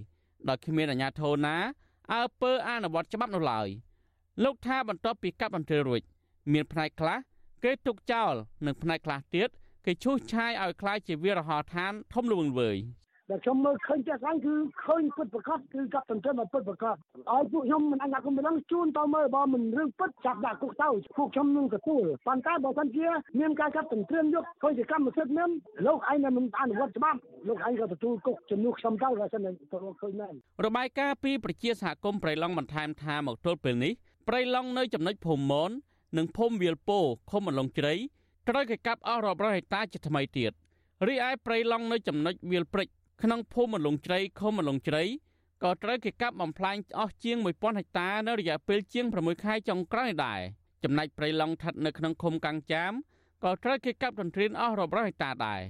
[0.48, 1.57] ដោយគ្មានអាជ្ញាធរណា
[2.14, 3.68] អើពើអនុវត្តច្បាប់នោះឡើយ
[4.44, 6.03] លោកថាបន្ទាប់ពីកាប់បន្ទិលរួច
[6.53, 7.18] មានផ្នែកខ្លះ
[7.64, 8.35] គេទុកចោល
[8.66, 9.48] និងផ្នែកខ្លះទៀត
[9.85, 12.79] គេឈូសឆាយឲ្យคล้ายជាវាលរហោឋានធំល្វឹងល្វើយ
[13.34, 14.54] ដែលខ្ញុំមើលឃើញចាស់ខ្លាំងគឺ
[14.86, 16.96] ឃើញពិតប្រកបគឺកັບទន្ទឹមឲ្យពិតប្រកប
[17.32, 23.08] ឲ្យពួកខ្ញុំមិនអញ្ញាខ្ញុំមិនដឹងជូនទៅមើលបើមិនរឿងពិតចាប់ដាក់គុកទៅពួកខ្ញុំនឹងទទួលប៉ុន្តែបើសិនជា
[23.39, 25.50] មានការកាប់ទន្ទ្រានយកធ្វើជាកម្មសិទ្ធិមាន
[25.88, 29.52] លោកឯងមិនអនុវត្តច្បាប់លោកឯងក៏ទទួលគុកជំនួសខ្ញុំទៅបើសិនទៅ
[30.02, 30.34] ឃើញមែន
[30.65, 33.93] របាយការណ៍ពីប្រជាសហគមន៍ប្រៃឡង់បន្ថែមថាមកទល់ពេលនេះ
[34.28, 35.72] ប្រៃឡង់នៅចំណុចភូមិមន
[36.17, 37.00] និងភូមិវាលពោ
[37.32, 37.93] ឃុំអន្លង់ជ្រៃ
[38.50, 40.52] ត្រូវគេកាប់អស់រាប់រយហិកតាជាថ្មីទៀត
[41.08, 42.88] រីឯព្រៃឡង់នៅចំណុចវាលព្រិច
[43.21, 45.04] ក្នុងភូមិមលងជ្រៃឃុំមលងជ្រៃ
[45.63, 50.41] ក៏ត្រូវគេកាប់បំផ្លាញអស់ជាង1000ហិកតានៅរយៈពេលជាង6ខែចុងក្រោយដែរ
[50.84, 52.91] ចំណែកព្រៃឡង់ស្ថិតនៅក្នុងឃុំកាំងចាម
[53.43, 55.62] ក៏ត្រូវគេកាប់ទន្ទ្រានអស់រាប់រយហិកតាដែរ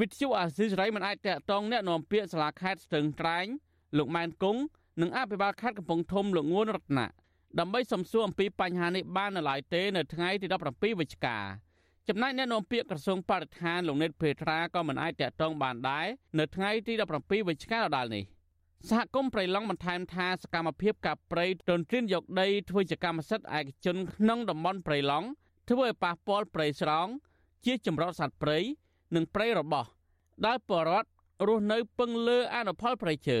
[0.00, 3.46] វិទ្យុអាស៊ីសេរីមិនអាចតាក់ទងអ្នកនាំពាក្យសាលាខេត្តស្ទឹងត្រែង
[3.98, 4.60] លោកម៉ែនគង់
[5.00, 7.06] និងអភិបាលខេត្តកំពង់ធំលោកងួនរតនា
[7.58, 11.38] ដើម្បីសំសួរអំពីបញ្ហានេះបាននៅឡើយទេនៅថ្ងៃទី17វិច្ឆិកា
[12.08, 16.06] ចំណែកអ្នកនាំពាក្យក្រសួងបរិស្ថានលោកនេតភេត្រាក៏មិនអាចតាក់ទងបានដែរ
[16.38, 18.24] នៅថ្ងៃទី17វិច្ឆិកាដដែលនេះ
[18.88, 25.28] សហគមន៍ប្រៃឡង់បន្ថែមថាសកម្មភាពកាប់ព្រៃទន្ទ្រានយកដីធ្វើជាកម្មសិទ្ធិឯកជនក្នុងតំបន់ប្រៃឡង់
[25.68, 27.08] ធ្វើឲ្យប៉ះពាល់ព្រៃស្រោង
[27.66, 28.58] ជាចម្រោតសត្វព្រៃ
[29.14, 29.86] និងព្រៃរបោះ
[30.46, 31.08] ដែលបរដ្ឋ
[31.46, 33.38] រស់នៅពឹងលើអនុផលព្រៃឈើ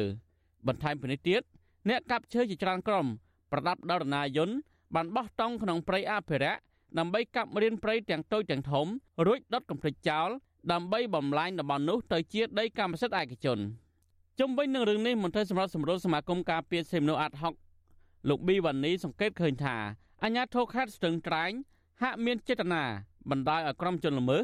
[0.66, 1.42] បន្ថែមពីនេះទៀត
[1.88, 3.06] អ្នកកាប់ឈើជាច្រើនក្រុម
[3.52, 4.56] ប្រដាប់ដរណាយន្ត
[4.94, 6.60] បានបោះតង់ក្នុងព្រៃអភិរក្ស
[6.98, 8.86] ដើម្បីកាប់រៀនព្រៃទាំងតូចទាំងធំ
[9.26, 10.28] រួចដុតកំទេចចោល
[10.72, 13.58] ដើម្បីបំលែងតំបន់នោះទៅជាដីកម្មសិទ្ធិឯកជន
[14.38, 17.54] ជុំវិញនឹងរឿងនេះមន្ត្រីសម្រាប់សម្រួលសមាគមការពារសេមនូអាត់ហុក
[18.28, 19.76] លោកប៊ីវ៉ានីសង្កេតឃើញថា
[20.22, 21.52] អាញាធរខេត្តស្ទឹងត្រែង
[22.02, 22.82] ហាក់មានចេតនា
[23.30, 24.42] បណ្ដាលឲ្យក្រុមជនល្មើស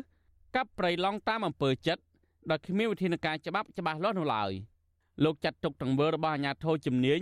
[0.56, 2.02] កាប់ព្រៃឡង់តាមអំពើចិត្ត
[2.50, 4.52] ដោយគ្មានវិធានការច្បាប់ច្បាស់លាស់នោះឡើយ
[5.24, 7.20] លោកចាត់ទុកទង្វើរបស់អាញាធរជំនាញ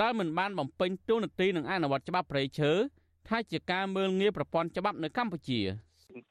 [0.00, 2.72] ដែលមិនបានបំពេញតួនាទីនឹងអនុវត្តច្បាប់ព្រៃឈើ
[3.28, 5.60] ថាជាការមើលងាយប្រព័ន្ធច្បាប់នៅកម្ពុជា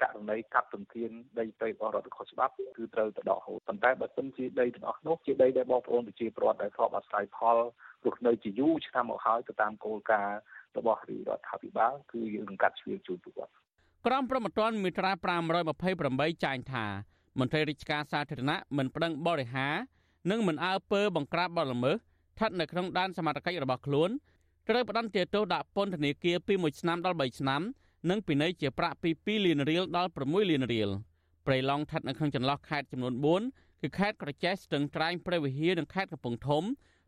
[0.02, 7.58] ករណីកាប់ទន្ទ្រានដីព្រៃបររដ្ឋខុសច្បាប់គឺត្រូវទៅដកហូតប៉ុន្តែបើសិនជាដីទាំងអស់នោះជាដីដែលបងប្អូនប្រជាពលរដ្ឋដែលធ្លាប់អាស្រ័យផល
[8.06, 10.40] រស់នៅជាយូរឆ្នាំមកហើយទៅតាមគោលការណ៍
[10.78, 13.52] របស់រដ្ឋាភិបាលគឺយើងកាត់ជ្រៀងជូនពួកគាត់
[14.06, 15.12] ក្រមប្រមត្តនមាត្រា
[15.78, 16.86] 528ចែងថា
[17.40, 19.68] មន្ត្រីរាជការសាធារណៈមិនប្តឹងបរិហា
[20.32, 24.10] និងមិនអើពើបង្ក្រាបបទល្មើសស្ថិតនៅក្នុងដែនសមត្ថកិច្ចរបស់ខ្លួន
[24.70, 27.62] ត្រូវផ្តន្ទាទោសដាក់ពន្ធនាគារពី1ឆ្នាំដល់3ឆ្នាំ
[28.10, 30.90] និងពិន័យជាប្រាក់ពី2លានរៀលដល់6លានរៀល
[31.46, 33.14] ព្រៃឡង់ស្ថិតនៅក្នុងចន្លោះខេត្តចំនួន
[33.48, 36.64] 4គឺខេត្តក្រចេះស្ទឹងត្រែងព្រះវិហារនិងខេត្តកំពង់ធំ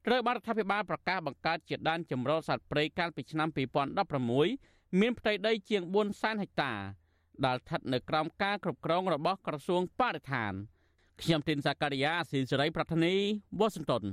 [0.07, 3.47] ត្រូវបានរដ្ឋាភិបាលប្រកាសបង្កើតជាដែនចម្រុះសត្វព្រៃកាលពីឆ្នាំ
[4.23, 6.73] 2016មានផ្ទៃដីជាង4សែនហិកតា
[7.45, 10.53] ដែលស្ថិតនៅក្រោមការគ្រប់គ្រងរបស់ក្រសួងបរិស្ថាន
[11.21, 13.15] ខ្ញុំទីនសាការីយ៉ាស៊ីសេរីប្រធានី
[13.59, 14.03] វ៉ាស៊ីនតោន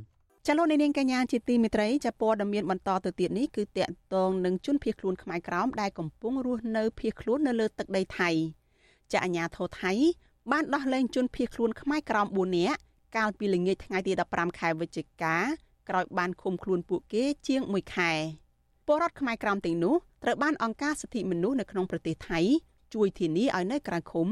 [0.50, 8.30] ចលនានាងកញ្ញាជាទីមេត្រីចាព័ត៌មានបន្តទៅទៀតនេះគឺតកតងនឹងជនភៀសខ្លួនខ្មែរក្រោមដែលកំពុងរស់នៅភៀសខ្លួននៅលើទឹកដីថៃ
[9.12, 9.92] ចាអាញាធរថៃ
[10.52, 12.78] បានដោះលែងជនភៀសខ្លួនខ្មែរក្រោម4នាក់
[13.16, 15.36] កាលពីល្ងាចថ្ងៃទី15ខែវិច្ឆិកា
[15.88, 18.12] ក្រោយបានឃុំខ្លួនពួកគេជាង1ខែ
[18.86, 22.40] ពលរដ្ឋខ្មែរក្រោមទាំងនោះត្រូវបានអង្គការសិទ្ធិមនុស្សនៅក្នុងប្រទេសថៃ
[22.94, 24.28] ជួយធានាឲ្យនៅក្រៅឃុំ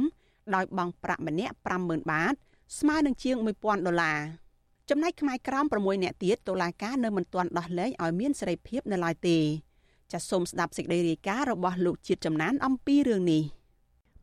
[0.54, 2.34] ដោយបង់ប្រាក់ម្នាក់50000បាត
[2.78, 4.45] ស្មើនឹងជាង1000ដុល្លារ
[4.90, 9.38] ចំណែកខ្មែរក្រោម6នាក់ទៀតតុលាការនៅមិនទាន់ដោះលែងឲ្យមានសេរីភាពនៅឡើយទេ
[10.12, 13.42] ចាសសូមស្ដាប់សេចក្តីរាយការណ៍របស់លោកជាតិចំណានអំពីរឿងនេះ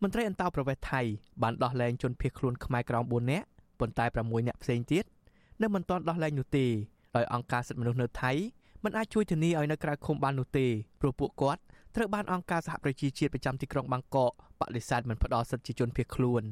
[0.02, 1.02] មន្ត្រីអន្តោប្រវេសន៍ថៃ
[1.42, 3.46] បានដោះលែងជនភៀសខ្លួនខ្មែរក្រោម4នាក់
[3.80, 5.04] ប៉ុន្តែ6នាក់ផ្សេងទៀត
[5.62, 6.66] នៅមិនទាន់ដោះលែងនោះទេ
[7.16, 8.32] ដោយអង្គការសិទ្ធិមនុស្សនៅថៃ
[8.84, 10.68] មិនអាចជួយធានាឲ្យនៅក្រៅឃុំបាននោះទេ
[11.02, 11.62] ព្រោះពួកគាត់
[11.96, 16.44] ត្រូវបានអង្គការសហប្រជាជាតិប្រចាំទីក្រុងបាងកកបដិសេធមិនផ្ដល់សិទ្ធិជាជនភៀសខ្លួន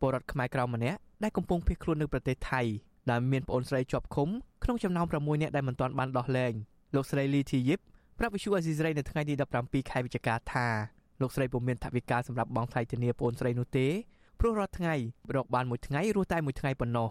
[0.00, 2.62] ពលរដ្ឋខ្មែរក្រៅម្នាក់ដែលកំពុងភៀសខ្លួននៅប្រទេសថៃ
[3.10, 4.28] ដែលមានប្អូនស្រីជាប់ឃុំ
[4.64, 6.52] ក្នុងចំណោម6នាក់ដែលមិនទាន់បានដោះលែង
[6.94, 7.80] លោកស្រីលីធីយីប
[8.18, 10.66] ប្រាប់វិសុអាស៊ីសេរីនៅថ្ងៃទី17ខែវិច្ឆិកាថា
[11.20, 13.86] លោកស្រីពុំមានថវិកាសម្រាប់បង់ថ្លៃធានាប្អូនស្រីនោះទេ
[14.40, 14.94] ព្រោះរាល់ថ្ងៃ
[15.34, 17.08] រកបានមួយថ្ងៃរស់តែមួយថ្ងៃប៉ុណ្ណោះ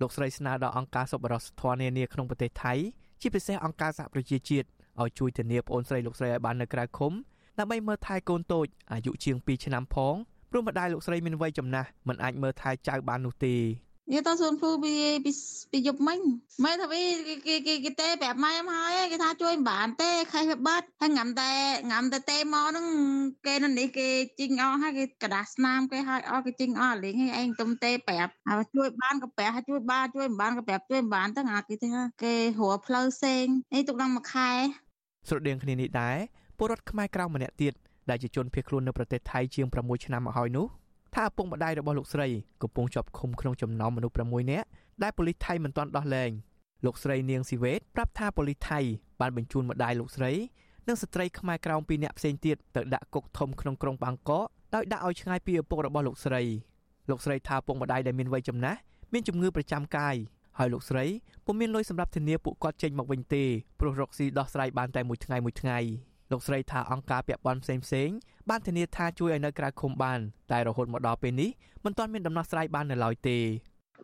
[0.00, 2.74] លោកស្រីស្នើដល់អង្គការសប្បុរសធម៌នានាក្នុងប្រទេសថៃ
[3.20, 4.66] ជាពិសេសអង្គការសហប្រជាជាតិ
[5.00, 7.12] ឲ្យជួយធានាប្អូនស្រីលោកស្រីឲ្យបាននៅក្រៅឃុំ
[7.58, 10.14] ដើម្បីមើលថែកូនតូចអាយុជាង2ឆ្នាំផង
[10.50, 13.62] ព្រោះម្ដាយលោកស្រីមានវ័យចំណាស់មិនអាចមើលថែចៅបាននោះទេនិ
[14.11, 14.93] យាយទៅសួនភូពី
[15.25, 15.31] ពី
[15.71, 16.19] ពីយប់មិញ
[16.63, 17.01] ម៉ែថាវី
[17.47, 21.51] គេគេគេទេប្រាប់ម៉ែមកហើយគេថាជួយមិនបានទេខេះវាបាត់ហើយងាំតែ
[21.91, 22.87] ងាំតែទេមកហ្នឹង
[23.45, 24.07] គេនៅនេះគេ
[24.39, 31.89] ជីងអស់ហើយគេกระดาษស្នាមគេឲ្យអស់គេជីងអស់លេងឲ្យឯងទុំទេប្រាប់ហើយជួយបានក៏ប្រាប់ហើយជួយបានជួយមិនបានក៏ប្រាប់ជួយមិនបានទៅអាគេថា
[32.23, 34.51] គេរកផ្លូវផ្សេងនេះទុកដល់មួយខែ
[35.29, 36.17] ស្រដៀងគ្នានេះដែរ
[36.57, 37.73] ពលរដ្ឋខ្មែរក្រៅម្នាក់ទៀត
[38.09, 40.67] ដែលជាជនភៀសខ្លួននៅប្រទេសថៃជាង6ឆ្នាំមកហើយនោះ
[41.14, 42.28] ថាឪពុកម្ដាយរបស់លោកស្រី
[42.62, 44.66] កំពុងជាប់ឃុំក្នុងចំណោមមនុស្ស6នាក់
[45.02, 46.30] ដែលប៉ូលីសថៃមិនទាន់ដោះលែង
[46.84, 48.80] លោកស្រីនាងស៊ីវេតប្រាប់ថាប៉ូលីសថៃ
[49.20, 50.32] បានបញ្ជូនម្ដាយលោកស្រី
[50.88, 56.42] និងស្ត្រីខ្មែរក្រោម2នាក់ផ្សេងទៀតទៅដាក់គុកធំក្នុងក្រុងបាងកកដោយដាក់ឲ្យឆ្ងាយពីឪពុករបស់លោកស្រី
[57.10, 58.78] លោកស្រីថាឪពុកម្ដាយដែលមានវ័យចំណាស់
[59.12, 60.16] មានជំងឺប្រចាំកាយ
[60.58, 61.04] ហើយលោកស្រី
[61.46, 63.44] ពុំមានលុយសម្រាប់ធានាពួកគាត់ចេញមកវិញទេ
[63.80, 65.78] ព្រោះរកស៊ីដោះស្រាយបានតែមួយថ្ងៃមួយថ្ងៃ
[66.30, 68.10] លោកស្រីថាអង្គការពាក់ព័ន្ធផ្សេងផ្សេង
[68.48, 70.20] បានធានាថាជួយឲ្យនៅក្រៅឃុំបាន
[70.52, 71.50] តែរហូតមកដល់ពេលនេះ
[71.84, 73.38] មិនទាន់មានដំណោះស្រាយបាននៅឡើយទេ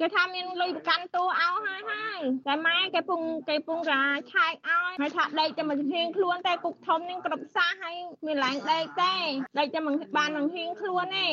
[0.01, 4.03] គេថាមានលុយប្រកាន់តួឲ្យហើយហើយតែម៉ែគេពងគេពងរា
[4.33, 7.97] ឆែកឲ្យហើយថាដេកតែមកហៀងខ្លួនតែគុកធំនឹងគ្រប់សាសហើយ
[8.27, 9.15] មានឡើងដេកទេ
[9.59, 11.29] ដេកតែមិនបាននឹងហៀងខ្លួនទេ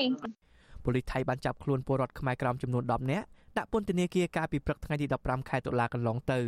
[0.84, 3.26] ប៉ូលីសថៃបានចាប់ខ្លួនពលរដ្ឋខ្មែរក្រោមចំនួន10នាក់
[3.58, 6.40] ដាក់ពន្ធនាគារកាលពីព្រឹកថ្ងៃទី15ខែតុលាកន្លងទៅ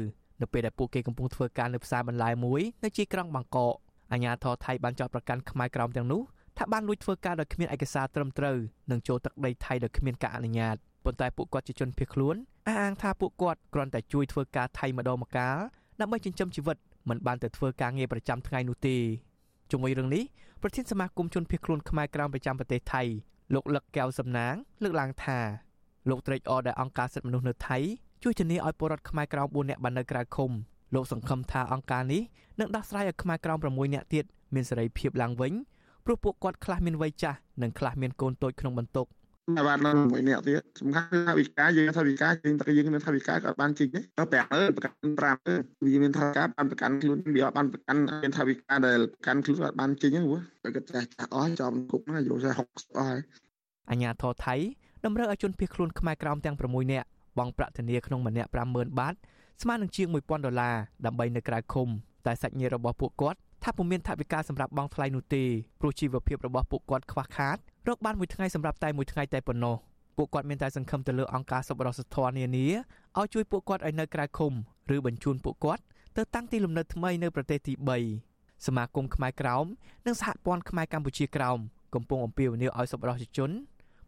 [0.41, 3.75] នៅពេលដែលពួកគេកំពុងធ្វើការនៅផ្សារបន្លែមួយនៅជាយក្រុងបាងកក
[4.14, 6.22] អាជ្ញាធរថៃបានចោទប្រកាន់ខ្មែរក្រោមទាំងនោះ
[6.57, 8.57] ថាបានលួចធ្វើការដោយគ្មានឯកសារត្រឹមត្រូវ
[8.91, 12.36] និងចូលទឹកដីថៃដោយគ្មានការអនុញ្ញាតប៉ុន្តែពួកគាត់ជាជនភៀសខ្លួន
[12.68, 15.57] អះអាងថាពួកគាត់គ្រាន់តែជួយធ្វើការថៃម្ដងម្កាល
[15.99, 16.78] ដើម្បីចិញ្ចឹមជីវិត
[17.09, 18.97] មិនបានទៅធ្វើការងារប្រចាំថ្ងៃនោះទេ
[19.72, 20.24] ជុំវិញរឿងនេះ
[20.61, 23.01] ប្រធានសមាគមជនភៀសខ្លួនខ្មែរក្រោមប្រចាំប្រទេសថៃ
[23.53, 25.39] លោកលឹកកែវសំណាងលើកឡើងថា
[26.09, 27.78] លោកត្រេកអរដែលអង្គការសិទ្ធិមនុស្សនៅថៃ
[28.24, 30.51] ជួយធានាឲ្យពលរដ្ឋខ្មែរក្រោម4នាក់បាននៅក្រៅឃុំ
[30.93, 32.21] លោកសង្ឃឹមថាអង្គការនេះ
[32.59, 35.53] នឹងដោះស្រាយឲ្យខ្មែរក្រោម6នាក់ទៀតមានសេរីភាពឡើងវិញ
[36.05, 39.07] ព្រោះពួកគាត់ខ្លះមានវ័យចាស់និងខ្លះមានកូនតូចក្នុងបន្ទុក
[39.67, 43.99] បានឡើងមួយនាក់ទៀតសំខាន់គឺថាវិការយើងថាវិការយើងតែយើងមានថាវិការក៏បានជីកទេ
[44.33, 44.95] ទៅ5អឺប្រកាន់
[45.27, 53.21] 5អឺវាមានថាការបានប្រកាន់ខ្លួនវាបានប្រកាន់មានថាវិការដែលប្រកាន់ខ្លួនបានជីកហ្នឹងព្រោះតែគាត់ចាស់ចាស់អស់ចំគុកហ្នឹងយកតែ60អស់ហើយ
[53.91, 54.55] អញ្ញាធរថៃ
[55.05, 59.13] តម្រូវឲ្យជនភៀសខ្លួនខ្មែរក្រោមទាំង6នាក់បង់ប្រាក់ធានាក្នុងម្នាក់50000បាត
[59.61, 60.75] ស្មើនឹងជាង1000ដុល្លារ
[61.05, 61.87] ដើម្បីនៅក្រៅឃុំ
[62.25, 65.43] តែសាច់ញាតិរបស់ពួកគាត់ថាពុំមានថវិកាសម្រាប់បង់ថ្លៃនោះទេ
[65.79, 69.75] ព្រោះជីវភាពរបស់ពួកគាត់ខ្វះខាតរកបានមួយថ្ងៃសម្រាប់តែមួយថ្ងៃតែប៉ុណ្ណោះ
[70.17, 72.67] ពួកគាត់មានតែសង្ឃឹមទៅលើអង្គការសប្បុរសធម៌នានា
[73.19, 74.53] ឲ្យជួយពួកគាត់ឲ្យនៅក្រៅឃុំ
[74.95, 75.83] ឬបញ្ជូនពួកគាត់
[76.17, 77.73] ទៅតាំងទីលំនៅថ្មីនៅប្រទេសទី
[78.19, 79.65] 3សមាគមខ្មែរក្រោម
[80.05, 81.59] និងសហព័ន្ធខ្មែរកម្ពុជាក្រោម
[81.95, 83.51] កំពុងអំពាវនាវឲ្យសប្បុរសជន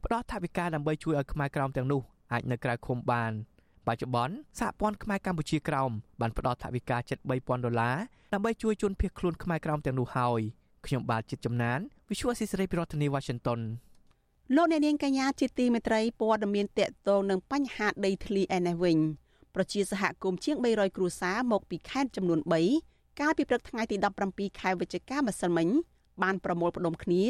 [0.04, 2.02] ផ្ដល់ថវិកាដើម្បីជួយឲ្យខ្មែរក្រោមទាំងនោះ
[2.34, 3.32] អាចនៅក្រៅឃុំបាន
[3.88, 7.96] បច្ចុប្បន្នសហព័ន្ធខ្មែរកម្ពុជាក្រោមបានផ្ដល់ថវិកាជិត3000ដុល្លារ
[8.34, 10.42] ដើម្បីជួយជនភៀសខ្លួនខ្មែរក្រោមទាំងនោះហើយ
[10.86, 11.80] ខ្ញុំបាទចិត្តចំណាន
[12.10, 13.60] Visual Assisray ពីរដ្ឋធានី Washington
[14.56, 18.98] លោកអ្នកនាងកញ្ញាជាទីមេត្រីព័ត៌មានតកតងនឹងបញ្ហាដីធ្លីឯនេះវិញ
[19.56, 22.40] ប្រជាសហគមន៍ជាង300គ្រួសារមកពីខេត្តចំនួន
[22.80, 23.96] 3កាលពីព្រឹកថ្ងៃទី
[24.30, 25.68] 17ខែវិច្ឆិកាម្សិលមិញ
[26.24, 27.24] បានប្រមូលផ្ដុំគ្នា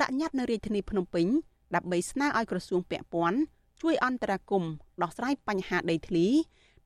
[0.00, 1.26] ដាក់ញត្តិនៅរាជធានីភ្នំពេញ
[1.74, 3.38] ដើម្បីស្នើឲ្យក្រសួងពាក់ព័ន្ធ
[3.82, 4.72] ជួយអន្តរាគមន៍
[5.02, 6.26] ដោះស្រាយបញ្ហាដីធ្លី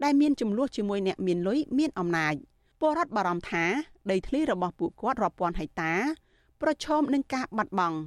[0.05, 2.34] ដែលមានចំនួនជាមួយអ្នកមានលុយមានអំណាច
[2.80, 3.64] ពលរដ្ឋបារម្ភថា
[4.11, 5.92] ដីធ្លីរបស់ពួកគាត់រាប់ពាន់ហិកតា
[6.62, 7.99] ប្រឈមនឹងការបាត់បង់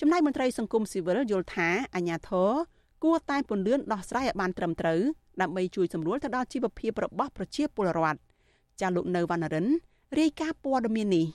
[0.00, 2.50] ចំណែកមន្ត្រីសង្គមស៊ីវិលយល់ថាអាញាធរ
[3.04, 5.00] គួរតែពន្លឿនដោះស្រាយឲ្យបានត្រឹមត្រូវ
[5.40, 8.18] ដើម្បីជួយសម្រួលទៅដល់ជីវភាពរបស់ប្រជាពលរដ្ឋ
[8.80, 9.66] ចាលោកនៅវណ្ណរិន
[10.18, 11.26] រាយការណ៍ព័ត៌មាននេះ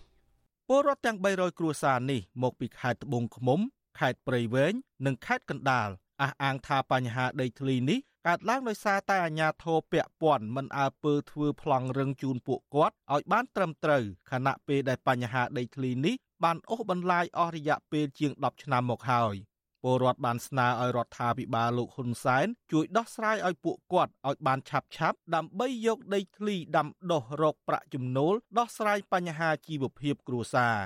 [0.69, 3.59] ពលរដ្ឋទាំង300គ្រួសារនេះមកពីខេត្តត្បូងឃ្មុំ
[3.99, 4.73] ខេត្តព្រៃវែង
[5.05, 5.89] និងខេត្តកណ្ដាល
[6.21, 19.35] អះអាងថាបញ្ហាដីធ្លីនេះកើតឡើងដោយសារតែអាជ្ញាធរពាក់ព័ន្ធមិនអើពើធ្វើប្លង់រឹងជូនពួកគាត់ឲ្យបានត្រឹមត្រូវខណៈពេលដែលបញ្ហាដីធ្លីនេះបានអូសបន្លាយអស់រយៈពេលជាង10ឆ្នាំមកហើយ
[19.83, 30.77] ពលរដ្ឋបានស្នើឲ្យរដ្ឋាភិបាលលោកហ៊ុនសែនជួយដោះស្រាយឲ្យពួកគាត់ឲ្យបានឆាប់ឆាប់ដើម្បីយកដីធ្លីដាំដុះរកប្រាក់ចំណូលដោះស្រាយបញ្ហាជីវភាពគ្រួសារ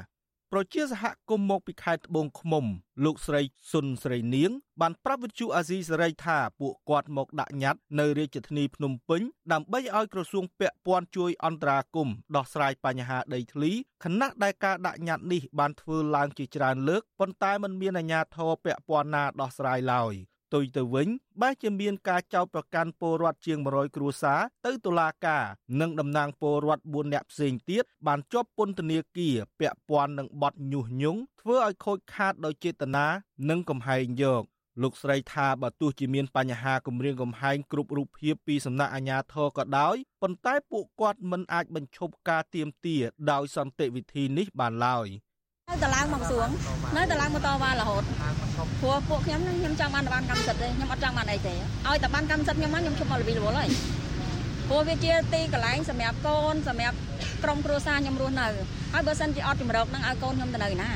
[0.58, 2.66] ប្រជាសហគមន៍មកពីខេត្តត្បូងឃ្មុំ
[3.06, 3.42] លោកស្រី
[3.72, 4.52] សុនស្រីនាង
[4.82, 13.72] បានប្រាប់វិទ្យុអាស៊ីសេរីថាពួកគាត់មកដាក់ញត្តិនៅរាជធានីភ្នំពេញដើម្បីឲ្យក្រសួងពាក់ព័ន្ធជួយអន្តរាគមន៍ដោះស្រាយបញ្ហាដីធ្លី
[14.04, 20.16] ខណៈដែលការដាក់ញត្តិនេះបានធ្វើឡើងជាច្រើនលើកប៉ុន្តែมันមានអាជ្ញាធរពាក់ព័ន្ធណាដោះស្រាយឡើយ។
[20.56, 21.08] ទុយទៅវិញ
[21.42, 25.44] បែរជាមានការចោទប្រកាន់ពលរដ្ឋជាង100គ្រួសារទៅតុលាការ
[25.82, 33.08] និងតំណាងពលរដ្ឋ4នាក់ផ្សេងទៀតបានជាប់ពន្ធនាគារពាក់ព័ន្ធនឹងបទញុះញង់ធ្វើឲ្យខូចខាតដោយចេតនា
[33.50, 34.44] និងកំហែងយក
[34.82, 42.98] លោកស្រីថាបើទោះជាមានបញ្ហាគម្រាមកំហែងគ្រប់រូបភាពពីសំណាក់អាជ្ញាធរក៏ដោយប៉ុន្តែពួកគាត់មិនអាចបញ្ឈប់ការទៀមទា
[43.32, 45.08] ដោយសន្តិវិធីនេះបានឡើយ។
[45.70, 46.48] នៅតែឡើងមកក្រសួង
[46.98, 48.04] នៅតែឡើងមកតវ៉ារហូត
[48.58, 53.70] ព្រោះពួកខ្ញុំខ្ញុំចង់បានបានកម្មសិទ្ធិទេខ្ញុំអត់ចង់បានអីទេឲ្យតែបានកម្មសិទ្ធិខ្ញុំមកខ្ញុំជុំមកលវិលវល់ហើយ
[54.70, 56.98] ព្រោះវាជាទីកន្លែងសម្រាប់កូនសម្រាប់
[57.44, 58.48] ក្រុមគ្រួសារខ្ញុំរស់នៅ
[58.94, 60.92] ហើយបើសិនជាអត់ជំរកនឹងឲ្យកូនខ្ញុំទៅនៅណា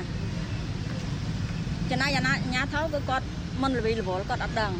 [1.91, 3.25] ចំណាយអាណាអាញាថោគឺគាត់
[3.61, 4.73] មិនលវិលវល់គាត់អត់ដឹង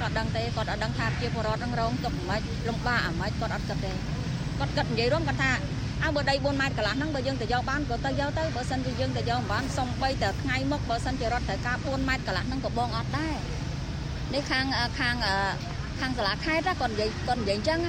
[0.00, 3.92] គាត់ដឹងទេគាត់អត់ដឹងថាជាបរិវត្តនឹងរងទុកមិនលំបាកអាម៉េចគាត់អត់គិតទេ
[4.58, 5.52] គាត់គិតនិយាយរួមគាត់ថា
[6.04, 13.36] អើបើដី4ម៉ែត្រកន្លះហ្នឹងបើយើងទៅយកបានក៏ទៅយកទៅបើសិនជាយើងទៅយកមិនបានសំបីតែថ្ងៃមុខបើសិនជារត់ត្រូវការ4ម៉ែត្រកន្លះហ្នឹងក៏បងអត់ដែរ
[14.34, 14.64] នេះខាង
[14.98, 15.14] ខាង
[16.00, 17.80] ខាងសាលាខេត្តគាត់និយាយគាត់និយាយអញ្ចឹង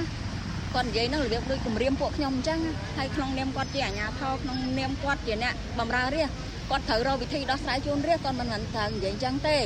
[0.74, 2.60] គាត់និយាយនឹងរបៀបដូចគម្រាមពួកខ្ញុំអញ្ចឹង
[2.96, 6.28] ហើយក្នុងនាមគាត់ជាអាជ្ញាធរក្នុងនាមគាត់ជាអ្នកបម្រើរាជ
[6.70, 9.58] គាត់ត្រូវរកវិធីដោះស្រាយជូនរាជគាត់មិនមិនត្រូវនិយាយអញ្ចឹងទេ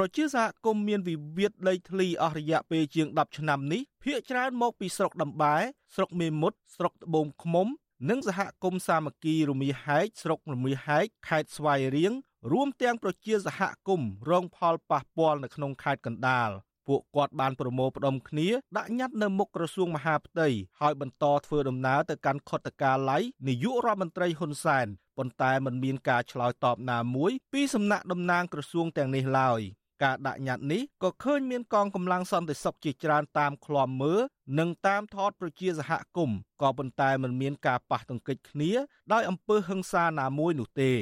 [0.00, 5.56] ប្រជាសហគមន៍មានវិវាទដីធ្លីអស់រយៈពេលជាង10ឆ្នាំនេះភាគច្រើនមកពីស្រុកដំបែ
[5.94, 7.66] ស្រុកមេមត់ស្រុកត្បូងឃ្មុំ
[8.10, 12.12] និងសហគមន៍សាមគ្គីរមាហែកស្រុករមាហែកខេត្តស្វាយរៀង
[12.52, 16.50] រួមទាំងប្រជាសហគមន៍រងផលប៉ះពាល់នៅក្នុងខេត្តកណ្ដាល
[16.88, 20.48] ពួកគាត់បានប្រមូលផ្ដុំគ្នាដាក់ញត្តិនៅមុខក្រសួងមហាផ្ទៃ
[20.80, 24.86] ហើយបន្តធ្វើដំណើរទៅកាន់ខុទ្ទកាល័យនាយករដ្ឋមន្ត្រីហ៊ុនសែន
[25.16, 29.62] ប៉ុន្តែមិនមានការឆ្លើយតបណាមួយពីសំណាក់តំណាងក្រសួងទាំងនេះឡើយ
[30.02, 34.20] ការដាក់ញត្តិនេះក៏ឃើញមានកងកម្លាំងសន្តិសុខជាច្រើនតាមឃ្លាំមើល
[34.58, 38.72] និងតាមថតប្រជាសហគមន៍ក៏ប៉ុន្តែមិនមានការប៉ះទង្គិចគ្នា
[39.12, 40.92] ដោយអំពើហិង្សាណាមួយនោះទេ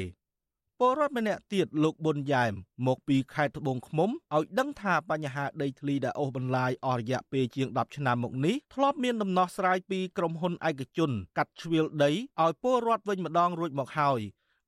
[0.81, 2.53] ពលរដ្ឋម្នាក់ទៀតលោកប៊ុនយ៉ែម
[2.87, 12.11] មកពីខេត្តត្បូងឃ្មុំឲ្យដឹងថាបញ្ហាដីធ្លីដែលអូសបន្លាយអស់រយៈពេលជាង10ឆ្នាំមកនេះធ្លាប់មានដំណោះស្រាយពីក្រុមហ៊ុនឯកជន កាត់ជ្រៀលដី
[12.43, 14.21] ឲ្យពលរដ្ឋវិញម្ដងរួចមកហើយ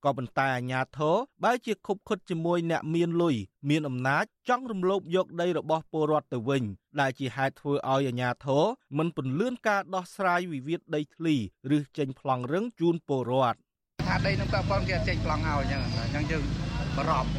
[0.05, 3.35] ក៏ប៉ុន្តែអាញាធរបែរជាខុបខិតជាមួយអ្នកមានលុយ
[3.69, 6.63] មានអំណាចចង់រំលោភយកដីរបស់ពលរដ្ឋទៅវិញ
[6.99, 8.63] ដែលជាហេតុធ្វើឲ្យអាញាធរ
[8.97, 11.35] មិនពន្លឿនការដោះស្រាយវិវាទដីធ្លី
[11.77, 13.57] ឬចេញប្លង់រឹងជូនពលរដ្ឋ
[14.07, 16.43] ថាដីនឹងពាក់ព័ន្ធគេចេញប្លង់ឲ្យអញ្ចឹងអញ្ចឹងយើង
[16.97, 17.31] បារម្ភ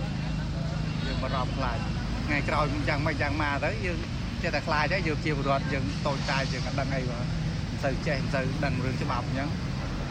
[1.07, 1.79] យើងបារម្ភខ្លាច
[2.27, 3.99] ថ្ងៃក្រោយយ៉ាងម៉េចយ៉ាងម៉ាទៅយើង
[4.43, 7.23] ចេះតែខ្លាចដែរយើងជាពលរដ្ឋយើងតូចតាចយើងអត់ដឹងអីបង
[7.71, 9.49] មិនសូវចេះមិនសូវដឹងរឿងច្បាប់អញ្ចឹង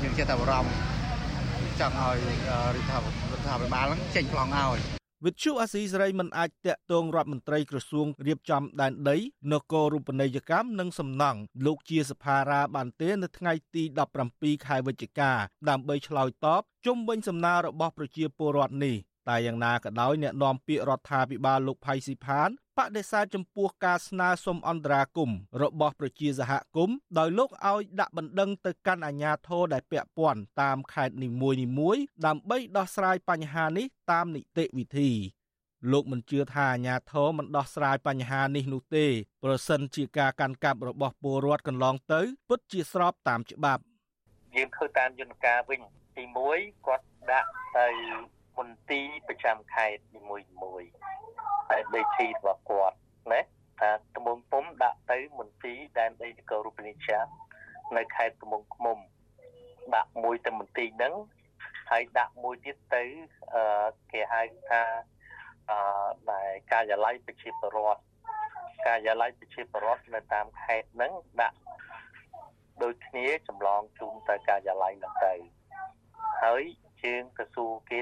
[0.04, 0.99] យើងចេះតែបារម្ភ
[1.80, 2.18] ចង់ឲ្យ
[2.76, 4.80] រដ្ឋាភិបាលហ្នឹងចេញប្លង់ឲ្យ
[5.26, 9.18] វិទ្យុអាស៊ីសេរីមិនអាចតាក់ទងរដ្ឋមន្ត្រីក្រសួងរៀបចំដែនដី
[9.52, 13.84] នគររូបនីយកម្មនិងសំណង់លោកជាសភារាបានទេនៅថ្ងៃទី
[14.26, 15.32] 17ខែវិច្ឆិកា
[15.70, 18.96] ដើម្បីឆ្លើយតបជុំវិញសំណើរបស់ប្រជាពលរដ្ឋនេះ
[19.30, 35.12] តែយ៉ាងណាក៏ដោយអ្នកនាំពាក្យរដ្ឋាភិបាលលោកផៃស៊ីផានបដិសេធចំពោះការស្នើសុំអន្តរាគមន៍របស់ប្រជាសហគមន៍ដោយលោកឲ្យដាក់បណ្ដឹងទៅកាន់អាជ្ញាធរដែលពាក់ព័ន្ធតាមខេត្តនីមួយៗដើម្បីដោះស្រាយបញ្ហានេះតាមនីតិវិធី
[35.92, 39.06] លោកមិនជឿថាអាញាធរមិនដោះស្រាយបញ្ហានេះនោះទេ
[39.44, 43.82] ប្រសិនជាការកាន់កាប់របស់ពលរដ្ឋកន្លងទៅ ពិតជាស្របតាមច្បាប់
[44.56, 45.82] យើងធ្វើតាមយន្តការវិញ
[46.16, 46.24] ទី
[46.56, 47.88] 1គាត់ដាក់ទៅ
[48.60, 50.84] មន្ទីរប្រចាំខេត្តនីមួយមួយ
[51.70, 52.97] ហើយដីធ្លីរបស់គាត់
[53.32, 53.41] ណា
[53.80, 57.10] ថាត្បូងពុំដាក់ទៅមន្ទីរដែនដីនគររូបនីយ
[57.97, 58.97] នៅខេត្តត្បូងឃ្មុំ
[59.95, 61.14] ដាក់មួយទៅមន្ទីរហ្នឹង
[61.91, 63.03] ហើយដាក់មួយទៀតទៅ
[63.53, 63.64] អឺ
[64.12, 64.82] គេហៅថា
[65.70, 65.80] អឺ
[66.32, 68.01] ដែលការិយាល័យប្រជាពលរដ្ឋ
[68.88, 71.57] ការិយាល័យប្រជាពលរដ្ឋនៅតាមខេត្តហ្នឹងដាក់
[72.84, 75.34] ដូចគ្នាចម្លងជូនទៅការិយាល័យហ្នឹងទៅ
[76.43, 76.89] ហើយជាងទៅសួរគេ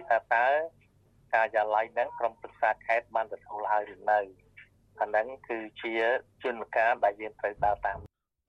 [0.08, 0.48] ថាតើ
[1.34, 4.20] ការិយាល័យហ្នឹងក្រុមប្រឹក្សាខេត្តបានទទួលហើយឬនៅ
[5.02, 5.94] អាហ្នឹងគឺជា
[6.44, 7.98] ជនការដែលយើងត្រូវដើរតាម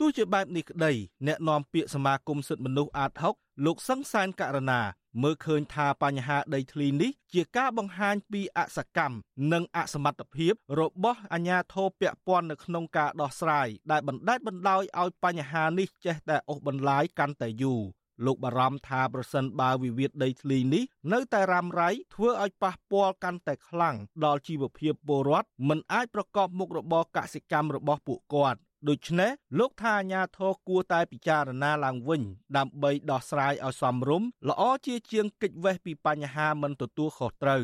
[0.01, 0.93] ទោះជាបែបនេះក្តី
[1.27, 4.81] អ្នកនាំពាក្យសមាគមសិទ្ធិមនុស្សអាត6លោកសង្សានករណា
[5.23, 9.17] មើលឃើញថាបញ្ហាដីធ្លីនេះជាការបង្ហាញពីអសកម្ម
[9.53, 17.83] និងអសមត្ថភាពរបស់អាជ្ញាធរពាក់ព័ន្ធនៅក្នុងការដោះស្រាយដែលបណ្ដេតបណ្ដោយឲ្យបញ្ហានេះចេះតែអូសបន្លាយកាន់តែយូរ
[18.27, 28.59] លោកបារម្ភថាប្រសិនបើវិវាទដីធ្លីនេះនៅតែរ៉ាំរ៉ៃធ្វើឲ្យប៉ះពាល់កាន់តែខ្លាំងដល់ជីវភាពពលរដ្ឋមិនអាចប្រកបមុខរបរកសិកម្មរបស់ពួកគាត់
[28.89, 32.23] ដូច្នេះលោកថាអាញាធរគួរតែពិចារណាឡើងវិញ
[32.57, 37.63] ដើម្បីដោះស្រាយឲ្យសមរម្យល្អជាជាងកិច្ចវេះពីបញ្ហាមិនទទួលខុសត្រូវ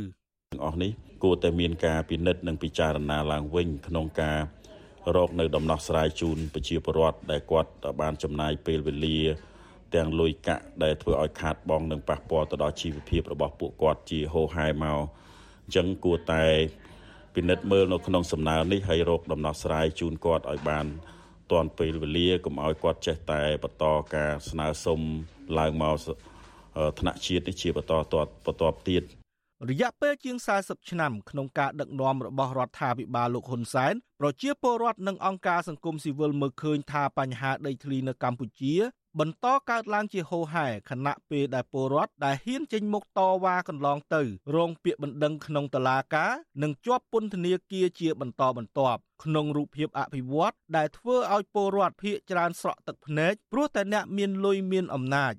[0.53, 0.91] ទាំងអស់នេះ
[1.23, 4.39] គួរតែមានការពិនិត្យនិងពិចារណាឡើងវិញ ក្នុងការ
[5.17, 9.19] រកនៅដំណោះស្រាយជូនប្រជាពលរដ្ឋដែលគាត់បានចំណាយពេលវេលា
[9.95, 14.99] ទាំងលុយកាក់ដែលធ្វើឲ្យខាតបង់និងប៉ះពាល់ទៅដល់ជីវភាពរបស់ពួកគាត់ជាហូរហែមក
[15.65, 16.45] អញ្ចឹងគួរតែ
[17.35, 20.87] ពិនិត្យមើលនៅក្នុងសំណើនេះហើយរកដំណោះស្រាយជូនគាត់ឲ្យបាន
[21.53, 23.85] ទាន់ពេលវេលាកុំឲ្យគាត់ចេះតែបន្ត
[24.15, 25.01] ការស្នើសុំ
[25.59, 25.97] ឡើងមក
[26.99, 28.15] ថ្នាក់ជាតិនេះជាបន្តត
[28.47, 29.03] បន្តទៀត
[29.71, 38.75] រយៈពេលជាង40ឆ្នាំក្នុងការដឹកនាំរបស់រដ្ឋាភិបាលលោកហ៊ុនសែនប្រជាពលរដ្ឋនិងអង្គការសង្គមស៊ីវិលមើលឃើញថាបញ្ហាដីធ្លីនៅកម្ពុជា
[39.21, 44.23] បន្តកើតឡើងជាហូរហែខណៈពេលដែលពលរដ្ឋដែលហ៊ានចេញមុខតវ៉ាកន្លងទៅ
[44.55, 55.35] រងពាក្យបណ្ដឹងក្នុងតុលាការនិងជាប់ពន្ធនាគារជាបន្តបន្ទាប់ក្នុងរូបភាពអភិវឌ្ឍដែលធ្វើឲ្យពលរដ្ឋភៀសច្រើនស្រក់ទឹកភ្នែកព្រោះតែអ្នកមានលុយមានអំណាច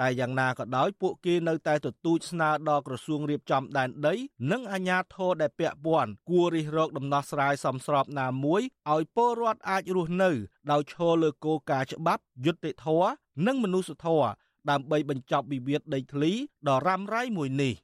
[0.00, 4.14] តែយ៉ាងណាក៏ដោយពួកគេនៅតែទទូចស្នើដល់ក្រសួងរៀបចំដែនដី
[4.50, 10.30] និងអាជ្ញាធរដែលពាក់ព័ន្ធគួររិះរកដំណោះស្រាយសមស្របណាមួយឲ្យពលរដ្ឋអាចរស់នៅ
[10.70, 13.10] ដោយឈរលើគោលការណ៍ច្បាប់យុត្តិធម៌
[13.46, 14.28] និងមនុស្សធម៌
[14.70, 16.32] ដើម្បីបញ្ចប់វិវាទដីធ្លី
[16.68, 17.74] ដ៏រ៉ាំរ៉ៃមួយនេះ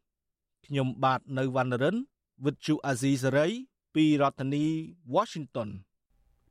[0.67, 1.97] ខ្ញុំបាទនៅវណ្ណរិន
[2.45, 3.53] With Chu Azizi Saray
[3.95, 4.65] ពីរដ្ឋធានី
[5.15, 5.69] Washington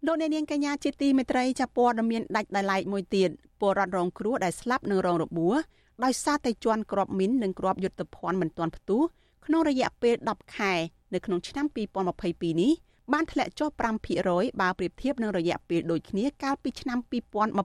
[0.06, 3.30] លោកអ្នកនាងកញ្ញាជាទីមេត្រីចាប់ព័ត៌មានដាច់ដោយឡែកមួយទៀត
[3.60, 5.56] ពលរដ្ឋរងគ្រោះដែលស្លាប់និងរងរបួស
[6.04, 9.02] ដោយសារតែជន់ក្របមីននិងក្របយុទ្ធភ័ណ្ឌមិនទាន់ផ្ទុះ
[9.46, 10.74] ក្នុងរយៈពេល10ខែ
[11.14, 11.66] នៅក្នុងឆ្នាំ
[12.14, 12.72] 2022នេះ
[13.14, 13.70] បានធ្លាក់ចុះ
[14.16, 17.00] 5%បើប្រៀបធៀបនឹងរយៈពេលដូចគ្នាកាលពីឆ្នាំ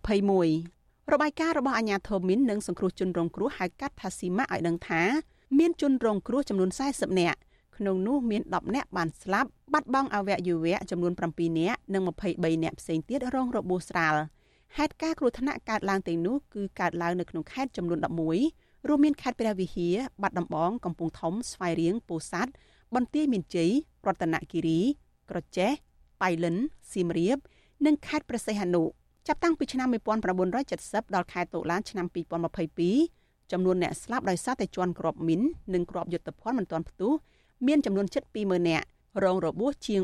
[0.07, 5.03] 2021របាយការណ៍របស់អាជ្ញាធរមីននិងសង្គ្រោះជនរងគ្រោះហៅកាត់ថាស៊ីម៉ាឲ្យដឹងថា
[5.59, 7.39] មានជនរងគ្រោះចំនួន40នាក់
[7.77, 14.16] ក្នុងនោះមាន10នាក់បានស្លាប់បាត់បង់អវយវៈចំនួន7នាក់និង23នាក់ផ្សេងទៀតរងរបួសស្រាល
[14.77, 17.99] ហេតុការណ៍គ្រោះថ្នាក់កើតឡើងទាំងនោះគឺកើតឡើងនៅក្នុងខេត្តចំនួន
[18.45, 22.53] 11រួមមានខេត្តព្រះវិហារបាត់ដំបងកំពង់ធំស្វាយរៀងពោធិ៍សាត់
[22.95, 23.70] បន្ទាយមានជ័យ
[24.07, 24.81] រតនគិរី
[25.31, 25.70] ក្រចេះ
[26.22, 26.57] បៃលិន
[26.93, 27.39] សៀមរាប
[27.87, 28.83] និងខេត្តព្រះសីហនុ
[29.27, 29.89] ចាប់តាំងពីឆ្នាំ
[30.51, 32.07] 1970ដល់ខែតុលាឆ្នាំ
[32.74, 35.43] 2022ចំនួនអ្នកស្លាប់ដោយសារតែជន់ក្របមីន
[35.74, 37.12] និងក្របយុទ្ធភ័ណ្ឌមិនទាន់ផ្ទុះ
[37.66, 38.86] មានចំនួនជិត20000នាក់
[39.24, 40.02] រងរបួសជាង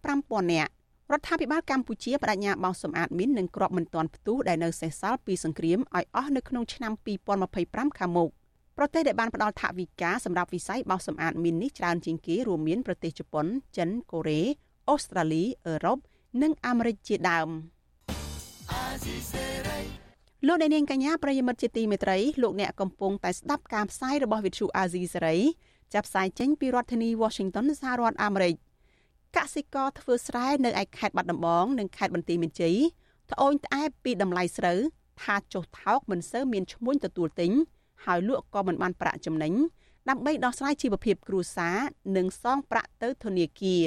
[0.00, 0.70] 45000នាក់
[1.12, 6.92] រដ្ឋាភិបាលកម្ពុជាបដិញ្ញាបោសសម្អាតមីននិងក្របមិនទាន់ផ្ទុះដែលនៅសេសសល់ពីសង្គ្រាមឲ្យអស់នៅក្នុងឆ្នាំ
[7.46, 8.30] 2025ខាងមុខ
[8.76, 13.46] ប្រទេសដែលបានផ្ដល់ថវិកាសម្រាប់វិស័យបោសសម្អាតមីននេះច្រើនជាងគេរួមមានប្រទេសជប៉ុន
[13.76, 14.42] ចិនកូរ៉េ
[14.88, 15.98] អូស្ត្រាលីអឺរ៉ុប
[16.42, 17.48] និងអាមេរិកជាដើម
[20.46, 25.36] លោកអ្នកនាងកញ្ញាប្រិយមិត្តជាទីមេត្រីលោកអ្នកកំពុងតែស្ដាប់ការផ្សាយរបស់វិទ្យុអាស៊ីសេរី
[25.94, 28.54] ចាប់ផ្សាយចេញពីរដ្ឋធានី Washington សហរដ្ឋអាមេរិក
[29.36, 32.76] កសិករធ្វើស្រែនៅឯខេត្តបាត់ដំបងនិងខេត្តបន្ទាយមានជ័យ
[33.32, 34.78] ត្អូញត្អែពីតម្លៃស្រូវ
[35.22, 37.52] ថាចុះថោកមិនសូវមានឈ្មួញទទួលទិញ
[38.04, 39.54] ហើយលក់ក៏មិនបានប្រាក់ចំណេញ
[40.08, 41.78] ដើម្បីដោះស្រាយជីវភាពគ្រួសារ
[42.16, 43.86] និងសងប្រាក់ទៅធនាគារ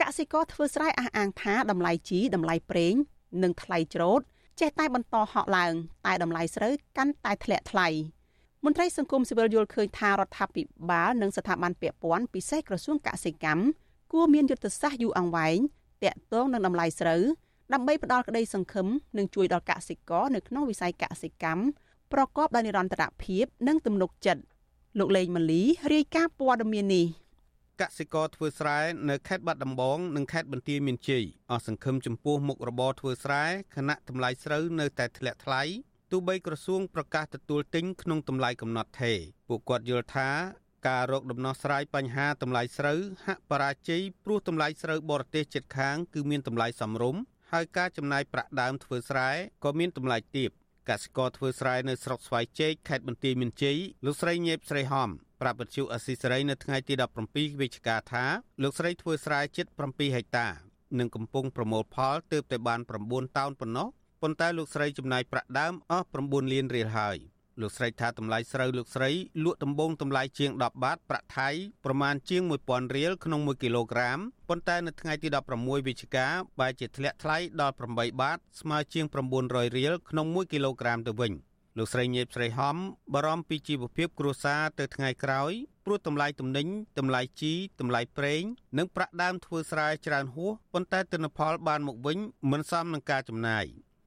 [0.00, 2.94] កសិករធ្វើស្រែអះអាងថាតម្លៃជីតម្លៃប្រេង
[3.42, 4.20] និងថ្លៃច្រូត
[4.60, 5.74] ចេះតែបន្តហក់ឡើង
[6.06, 7.88] តែតម្លៃស្រូវកាន់តែធ្លាក់ថ្លៃ
[8.64, 13.64] មន្ត្រីសង្គមស៊ីវិលយល់ឃើញថារដ្ឋាភិបាលនិងស្ថាប័នពាក់ព័ន្ធពិសេសក្រសួងកសិកម្ម
[14.12, 15.58] គួរមានយុទ្ធសាស្ត្រយូរអង្វែង
[16.04, 17.22] តាក់ទងនឹងតម្លៃស្រូវ
[17.72, 18.86] ដើម្បីផ្ដល់ក្តីសង្ឃឹម
[19.18, 21.62] និងជួយដល់កសិករនៅក្នុងវិស័យកសិកម្ម
[22.12, 24.42] ប្រកបដោយនិរន្តរភាពនិងទំនុកចិត្ត
[24.98, 27.06] លោកលេងម៉ាលីរាយការណ៍ព័ត៌មាននេះ
[27.80, 28.78] កសិករធ្វើស្រែ
[29.10, 33.44] នៅខេត្តបាត់ដំបងនិងខេត្តបន្ទាយមានជ័យអស់សង្ឃឹមចំពោះមុខរបរធ្វើស្រែ
[33.76, 35.62] ខណៈតម្លៃស្រូវនៅតែធ្លាក់ថ្លៃ
[36.12, 40.28] ទោះបីក្រសួងប្រកាសទទួលទិញក្នុងតម្លៃកំណត់ថេរពួកគាត់យល់ថា
[40.88, 49.30] ការរកដំណោះស្រាយបញ្ហាតម្លៃស្រូវហាក់បរាជ័យព្រោះតម្លៃស្រូវបរទេសជិតខាងគឺមានតម្លៃសមរម្យហើយការចំណាយប្រាក់ដើមធ្វើស្រែ
[49.64, 50.50] ក៏មានតម្លៃទាប
[50.90, 55.08] កសិករធ្វើស្រែនៅស្រុកស្វាយជែកខេត្តបន្ទាយមានជ័យលោកស្រីញេបស្រីហំ
[55.40, 56.94] ប្រាប់វិទ្យុអស៊ីសេរីនៅថ្ងៃទី
[57.26, 58.24] 17វិច្ឆិកាថា
[58.62, 60.48] លោកស្រីធ្វើស្រែជិត7ហិកតា
[60.98, 63.88] និងកំពុងប្រមូលផលទើបតែបាន9តោនប៉ុណ្ណោះ
[64.22, 67.16] ប៉ុន្តែលោកស្រីចំណាយប្រាក់ដើមអស់9លានរៀលហើយ
[67.60, 69.10] លោកស្រីថាតម្លៃស្រូវលោកស្រី
[69.44, 71.48] លក់ដំបងតម្លៃជាង10បាតប្រាក់ថៃ
[71.84, 74.18] ប្រមាណជាង1000រៀលក្នុង1គីឡូក្រាម
[74.48, 76.26] ប៉ុន្តែនៅថ្ងៃទី16វិច្ឆិកា
[76.60, 79.06] បែរជាធ្លាក់ថ្លៃដល់8បាតស្មើជាង
[79.40, 81.32] 900រៀលក្នុង1គីឡូក្រាមទៅវិញ
[81.78, 82.76] លោកស្រីញេបស្រីហំ
[83.14, 85.52] បារម្ភពីជីវភាពគ្រួសារទៅថ្ងៃក្រោយ
[85.84, 86.66] ព្រោះតម្លៃទំនិញ
[86.98, 88.42] តម្លៃជីតម្លៃប្រេង
[88.78, 92.18] និងប្រាក់ដើមធ្វើស្រែច្រើនហួសប៉ុន្តែទិន្នផលបានមកវិញ
[92.50, 93.66] មិនសមនឹងការចំណាយ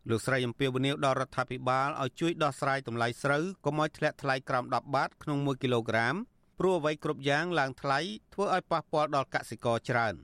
[0.10, 6.16] លោកស្រីអំពាវនាវដល់រដ្ឋាភិបាលឲ្យជួយដោះស្រាយតម្លៃស្រូវកុំឲ្យធ្លាក់ថ្លៃក្រោម10បាតក្នុង1គីឡូក្រាម
[6.60, 8.00] ព្រោះអ្វីគ្រប់យ៉ាងឡើងថ្លៃ
[8.34, 10.16] ធ្វើឲ្យប៉ះពាល់ដល់កសិករច្រើន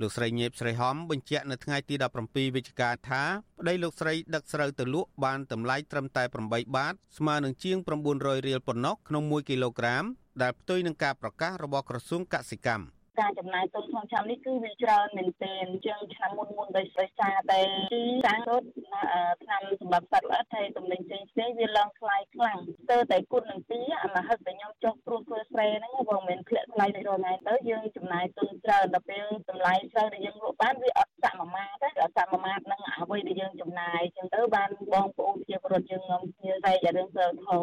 [0.00, 1.94] លោកស្រីញេបស្រីហំបញ្ជាក់នៅថ្ងៃទី
[2.26, 3.22] 17វិច្ឆិកាថា
[3.58, 7.78] ប្តីលោកស្រីដឹកស្រូវទៅលក់បានតម្លៃត្រឹមតែ8បាតស្មើនឹងជាង
[8.12, 10.04] 900រៀលប៉ុណ្ណោះក្នុង1គីឡូក្រាម
[10.42, 12.84] ដែលផ្ទុយនឹងការប្រកាសរបស់ក្រសួងកសិកម្ម
[13.20, 17.60] ការចំណាយទុនក្នុងឆ្នាំនេះគឺវាច្រើនមែនទែនជាងឆ្នាំមុនមុនដោយសារតែ
[17.92, 22.58] ទីតាំងរត់ឆ្នាំសម្រាប់សត្វល្អិតហើយតំណែងផ្សេងផ្សេងវាឡើងថ្លៃខ្លាំង
[22.90, 37.58] ទៅតែគុណនឹងទីអាមហឹកតែខ្ញុំចុះព្រោះធ្វើស្រែហ្នឹងបងមិនធ្លាក់ថ្លៃទៅរណាទៅយើងចំណាយទុនច្រើនដល់ពេលតម្លៃស្រូវដែលយើងលក់បានវាអត់សមមាត្រទេអត់សមមាត្រនឹងអ្វីដែលយើងចំណាយចឹងទៅបានបងប្អូនជាពលរដ្ឋយើងងំគ្នាតែរឿងសើថោ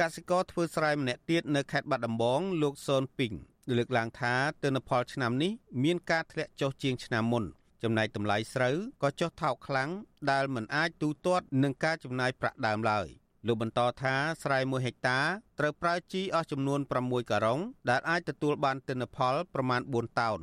[0.00, 3.34] កសិករធ្វើស្រែម្នាក់ទៀតនៅខេត្តបាត់ដំបងលោកសូនពីង
[3.74, 5.52] លើកឡើងថាទិន្នផលឆ្នាំនេះ
[5.84, 7.44] មានការធ្លាក់ចុះជាងឆ្នាំមុន
[7.82, 9.90] ចំណែកតម្លៃស្រូវក៏ចុះថោកខ្លាំង
[10.30, 13.06] ដែលមិនអាចទូទាត់នឹងការចំណាយប្រាក់ដើមឡើយ
[13.46, 15.20] លោកបន្តថាស្រែ1ហិកតា
[15.58, 17.60] ត្រូវប្រើជីអស់ចំនួន6ការុង
[17.90, 20.38] ដែលអាចទទួលបានទិន្នផលប្រមាណ4តោន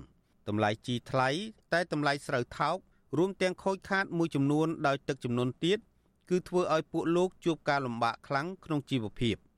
[0.48, 1.30] តម្លៃជីថ្លៃ
[1.74, 2.78] តែតម្លៃស្រូវថោក
[3.18, 5.80] រួមទាំងខូចខាតមួយចំនួនដោយទឹកចំនួនទៀត
[6.30, 9.38] គឺធ្វើឲ្យពួកលោកជួបការលំបាកខ្លាំងក្នុងជីវភាព។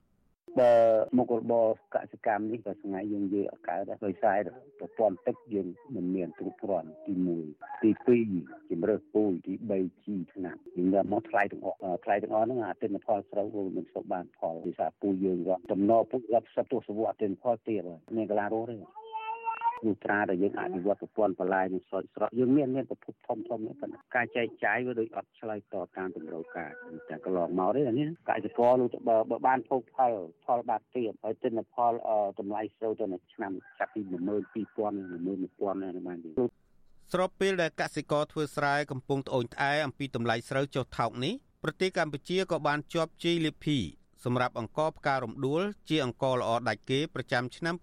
[0.59, 0.71] បើ
[1.17, 4.37] មុខរបរកសិកម្មនេះក៏ថ្ងៃយើងនិយាយអត់កើតដែរដោយសារ
[4.79, 7.13] ប្រព័ន្ធទឹកយើងមិនមានគ្រប់គ្រាន់ទី
[7.47, 7.89] 1ទី
[8.29, 18.77] 2ជំរើសពូជទី3ជីថ្នាំយើងយកមកថ្លៃទាំងអស់ថ្លៃទាំងអស់ហ្នឹងអាទិន្នផលស្រូវវាមិនសូវបានផលដោយសារពូជយើងរត់តំណពូជរាប់សិបទសវត្សរ៍អទិន្នផលទៀតហើយមានកន្លះរស់ទេ
[19.85, 26.71] លុះត្រាដែលយើងអភិវឌ្ឍប្រព័ន្ធបន្លាយនិងស្រោចស្រពយើងមានមានប្រភពធំធំនេះប៉ុន្តែការចែកចាយវាដូចអត់ឆ្លើយតបតាមតម្រូវការ
[27.09, 30.13] តែកន្លងមកទេអានេះកសិករលុះបើបើបានភោគផល
[30.45, 31.93] ផលបាត់ទៀតហើយទិន្នផល
[32.39, 36.29] តម្លៃស្រូវទៅនៅឆ្នាំចាប់ពី12000 11000ណាបានទេ
[37.13, 43.77] ស្របពេលដែលកសិករធ្វើស្រែកំពុងត្អូញត្អែអំពីតម្លៃស្រូវចុះថោកនេះប្រទេសកម្ពុជាក៏បានជាប់ជ័យលាភី
[44.25, 47.75] សម្រាប់អង្គផ្ការរំដួលជាអង្គល្អដាច់គេប្រចាំឆ្នាំ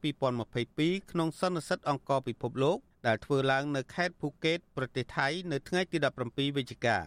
[0.52, 6.98] 2022ក្នុងសន្និសីទអង្គពិភពលោកដែលធ្វើឡើងនៅខេត្តភូកេតប្រទេសថៃនៅថ្ងៃទី17វិច្ឆិកា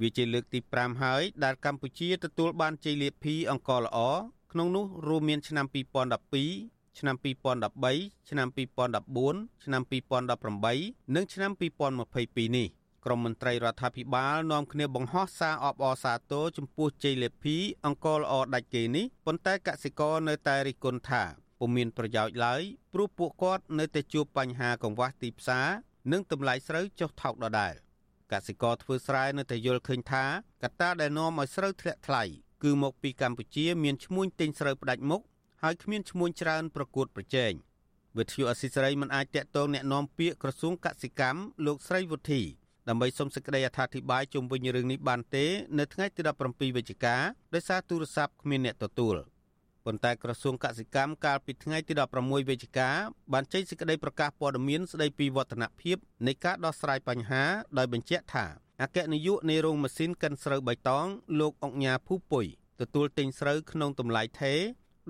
[0.00, 3.98] វាជាលើកទី5ហើយដែលកម្ពុជាទទួលបានជ័យលាភីអង្គល្អ
[4.52, 5.66] ក្នុងនោះរួមមានឆ្នាំ
[6.32, 12.68] 2012ឆ្នាំ2013ឆ្នាំ2014ឆ្នាំ2018និងឆ្នាំ2022នេះ
[13.05, 21.23] ក្រុមមន្ត្រីរដ្ឋាភិបាលនាំគ្នាបង្ហោះសារអបអរសាទរចំពោះជ័យលាភីអង្គល្អដាច់គេនេះប៉ុន្តែកសិករនៅតែរិះគន់ថា
[21.59, 22.61] ពុំមានប្រយោជន៍ឡើយ
[22.93, 25.67] ព្រោះពួកគាត់នៅតែជួបបញ្ហាកង្វះទីផ្សារ
[26.11, 27.73] និងតម្លៃស្រូវចុះថោកដដែល
[28.31, 30.25] កសិករធ្វើស្រែនៅតែយល់ឃើញថា
[30.63, 32.23] កត្តាដែលនាំឲ្យស្រូវធ្លាក់ថ្លៃ
[32.63, 35.21] គឺមកពីកម្ពុជាមានឈ្មួញទិញស្រូវផ្ដាច់មុខ
[35.63, 37.53] ហើយគ្មានឈ្មួញច្រើនប្រកួតប្រជែង
[38.17, 42.41] វិទ្យុអស៊ីសេរីមិនអាចតាក់ទងแนะនាំពាក្យក្រសួងកសិកម្មលោកស្រីវុធី
[42.88, 45.46] ដើម្បីសូមសេចក្តីអធិប្បាយជុំវិញរឿងនេះបានទេ
[45.78, 47.16] នៅថ្ងៃទី17វិច្ឆិកា
[47.54, 49.16] ដោយសារទូរស័ព្ទគ្មានអ្នកទទួល
[49.84, 52.90] ប៉ុន្តែក្រសួងកសិកម្មកាលពីថ្ងៃទី16វិច្ឆិកា
[53.32, 57.42] បានចេញសេចក្តីប្រកាសព័ត៌មានស្តីពីវឌ្ឍនភាពនៃការដោះស្រាយបញ្ហា
[57.78, 58.46] ដោយបញ្ជាក់ថា
[58.82, 61.06] អគ្គនាយកនៃរោងម៉ាស៊ីនកិនស្រូវបៃតង
[61.40, 62.46] លោកអុកញ៉ាភូពុយ
[62.80, 64.60] ទទួលទិញស្រូវក្នុងតម្លៃថេរ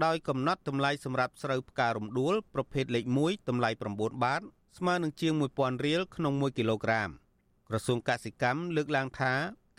[0.05, 4.43] ដោយកំណត់តម្លៃសម្រាប់ស្រូវផ្ការំដួលប្រភេទលេខ1តម្លៃ9បាត
[4.79, 7.11] ស្មើនឹងជាង1000រៀលក្នុង1គីឡូក្រាម
[7.69, 9.33] ក្រសួងកសិកម្មលើកឡើងថា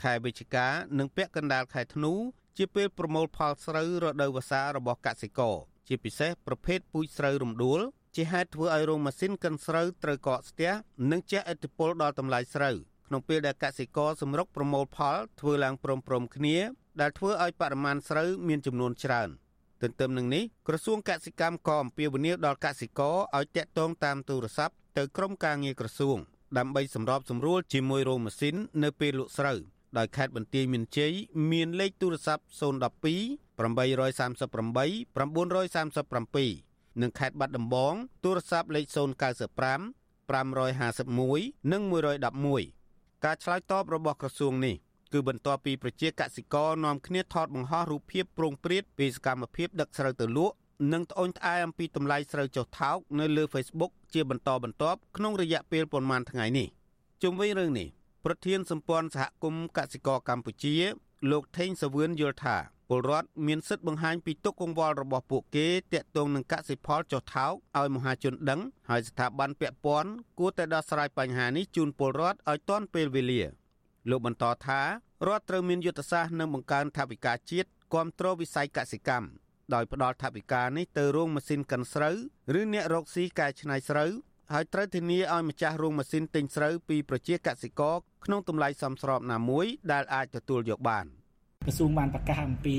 [0.03, 0.67] ខែវិច្ឆិកា
[0.99, 2.13] និងពាក់កណ្ដាលខែធ្នូ
[2.57, 5.55] ជាពេលប្រមូលផលស្រូវរដូវវស្សារបស់កសិករ
[5.87, 7.81] ជាពិសេសប្រភេទពូជស្រូវរំដួល
[8.15, 10.71] ជាហេតុធ្វើឲ្យរោងម៉ាស៊ីនកិនស្រូវត្រូវកកស្ទះ
[11.11, 12.75] និងជះឥទ្ធិពលដល់តម្លៃស្រូវ
[13.07, 16.57] ក្នុងពេលដែលកសិករសម្រុកប្រមូលផលធ្វើឡើងព្រមព្រំគ្នា
[17.01, 19.29] ដែលធ្វើឲ្យបរិមាណស្រូវមានចំនួនច្រើន
[19.81, 26.19] ទន្ទឹមនឹងនេះក្រសួងកសិកម្មក៏អំពាវនាវដល់កសិករឲ្យតាក់ទងតាមទូរស័ព្ទទៅក្រុមការងារក្រសួង
[26.57, 29.59] ដើម្បីសម្របសម្រួលជាមួយរោងម៉ាស៊ីននៅពេលលក់ស្រូវ
[29.97, 31.13] ដោយខេត្តបន្ទាយមានជ័យ
[31.51, 32.45] មានលេខទូរស័ព្ទ012
[33.57, 37.93] 838 937និងខេត្តបាត់ដំបង
[38.23, 38.87] ទូរស័ព្ទលេខ095
[40.29, 44.75] 551និង111ការឆ្លើយតបរបស់ក្រសួងនេះ
[45.13, 50.55] គឺបន្ទាប់ពីប្រជាកសិករនាំគ្នាថតបង្ហោះរូបភាពប្រងព្រាតពីសកម្មភាពដឹកស្រូវទៅលក់
[50.93, 56.67] និងត្អូញត្អែអំពីតម្លៃស្រូវចុះថោកនៅលើ Facebook ជាបន្តបន្ទាប់ក្នុងរយៈពេលប្រមាណថ្ងៃនេះ
[57.21, 57.87] ជុំវិញរឿងនេះ
[58.25, 60.75] ប្រធានសម្ព័ន្ធសហគមន៍កសិករកម្ពុជា
[61.31, 62.57] លោកថេងសាវឿនយល់ថា
[62.89, 73.41] ពលរដ្ឋមានសិទ្ធិបង្ហាញពីទុកកង្វល់របស់ពួកគេទាក់ទងនឹងកសិផលចុះថោកឲ្យមហាជនដឹងហើយស្ថាប័នពាក់ព័ន្ធគួរតែដោះស្រាយបញ្ហានេះជូនពលរដ្ឋឲ្យទាន់ពេលវេលា
[74.09, 74.81] លោកបន្តថា
[75.27, 79.27] រដ្ឋត្រូវមានយុទ្ធសាស្ត្រនិងបង្កើនថវិកាជាតិគ្រប់គ្រងវិស័យកសិកម្ម
[79.73, 82.15] ដោយផ្ដល់ថវិកានេះទៅរោងម៉ាស៊ីនកិនស្រូវ
[82.59, 84.11] ឬអ្នករកស៊ីកែច្នៃស្រូវ
[84.53, 87.95] ហើយត្រូវធានាឲ្យម្ចាស់រោងម៉ាស៊ីនទិញស្រូវពីប្រជាកសិករ
[88.25, 91.07] ក្នុងតម្លៃសមស្របណាមួយដែលអាចទទួលយកបាន។
[91.67, 92.77] ក្រសួងបានប្រកាសអំពី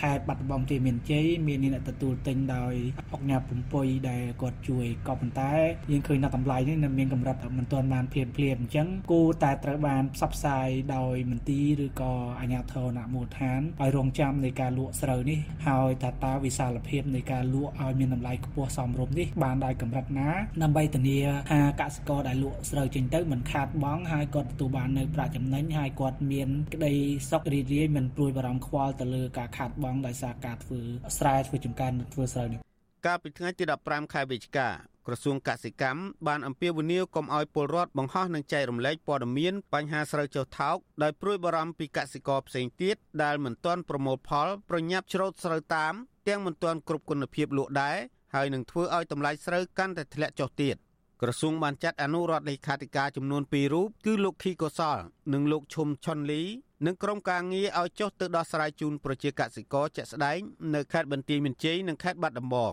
[0.00, 2.74] ខេត្តបាត់ដំបងជាមានជ័យមានអ្នកទទួលទិញដោយ
[3.12, 5.52] អង្គការពំពុយដែលគាត់ជួយក៏ប៉ុន្តែ
[5.90, 20.28] យើងឃើញថាតម្លៃនេះនៅមានកម្រិតមិនទាន់បានភ្លាមភ្លាមអញ្ចឹងគួរតែត្រូវបានផ្សព្វផ្សាយដោយមន្ទីរឬក៏អាជ្ញាធរណមូលដ្ឋានឲ្យរងចាំនៃការលក់ស្រូវនេះហើយតើតើវិសាលភាពនៃការលក់ឲ្យមានតម្លៃខ្ពស់សមរម្យនេះបានដោយកម្រិតណា
[20.62, 21.18] ដើម្បីធានា
[21.50, 26.94] ថាកសិករដែលលក់ស្រូវចេញទៅមិនខាតបង់ហើយគាត់ទទួលបាននៅប្រាក់ចំណេញហើយគាត់មានក្តី
[27.30, 30.80] សុខរីករាយមិនព្រួយបារម្ភខ្វល់ទៅលើការខាតបង់ដោយសារការធ្វើ
[31.18, 32.60] ស្រែធ្វើចម្ការធ្វើស្រូវនេះ
[33.06, 34.68] កាលពីថ្ងៃទី15ខែវិច្ឆិកា
[35.06, 45.94] ក្រសួងកសិកម្មបានអំពាវនាវកុំឲ្យពលរដ្ឋបង្ហោះនិងចែករំលែកព័ត៌មានបញ្ហាស្រូវចុះថោកដោយព្រួយបារម្ភពីកសិករផ្សេងទៀតដែលមិនទាន់ប្រមូលផលប្រញាប់ច្រូតស្រូវតាម
[46.28, 47.96] ទាំងមិនទាន់គ្រប់គុណភាពលក់ដែរ
[48.34, 50.76] ហើយនឹងធ្វើឲ្យតម្លៃស្រូវកាន់តែធ្លាក់ចុះទៀត
[51.22, 54.98] ក្រសួងបានចាត់អនុរដ្ឋលេខាធិការចំនួន2រូបគឺលោកខីកុសល
[55.32, 56.42] និងលោកឈុំឆុនលី
[56.84, 60.38] និងក្រុមការងារឲ្យចុះទៅដោះស្រាយជូនប្រជាកសិករជាក់ស្ដែង
[60.74, 62.72] នៅខេត្តបន្ទាយមានជ័យនិងខេត្តបាត់ដំបង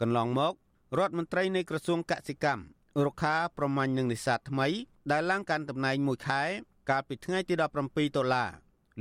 [0.00, 0.54] កន្លងមក
[0.98, 2.64] រដ្ឋមន្ត្រីនៃក្រសួងកសិកម្ម
[3.06, 4.68] រុក្ខាប្រមាញ់និងនេសាទថ្មី
[5.12, 6.42] ដែលឡើងកាន់តំណែងមួយខែ
[6.90, 7.60] កាលពីថ្ងៃទី17
[8.16, 8.50] ដុល្លារ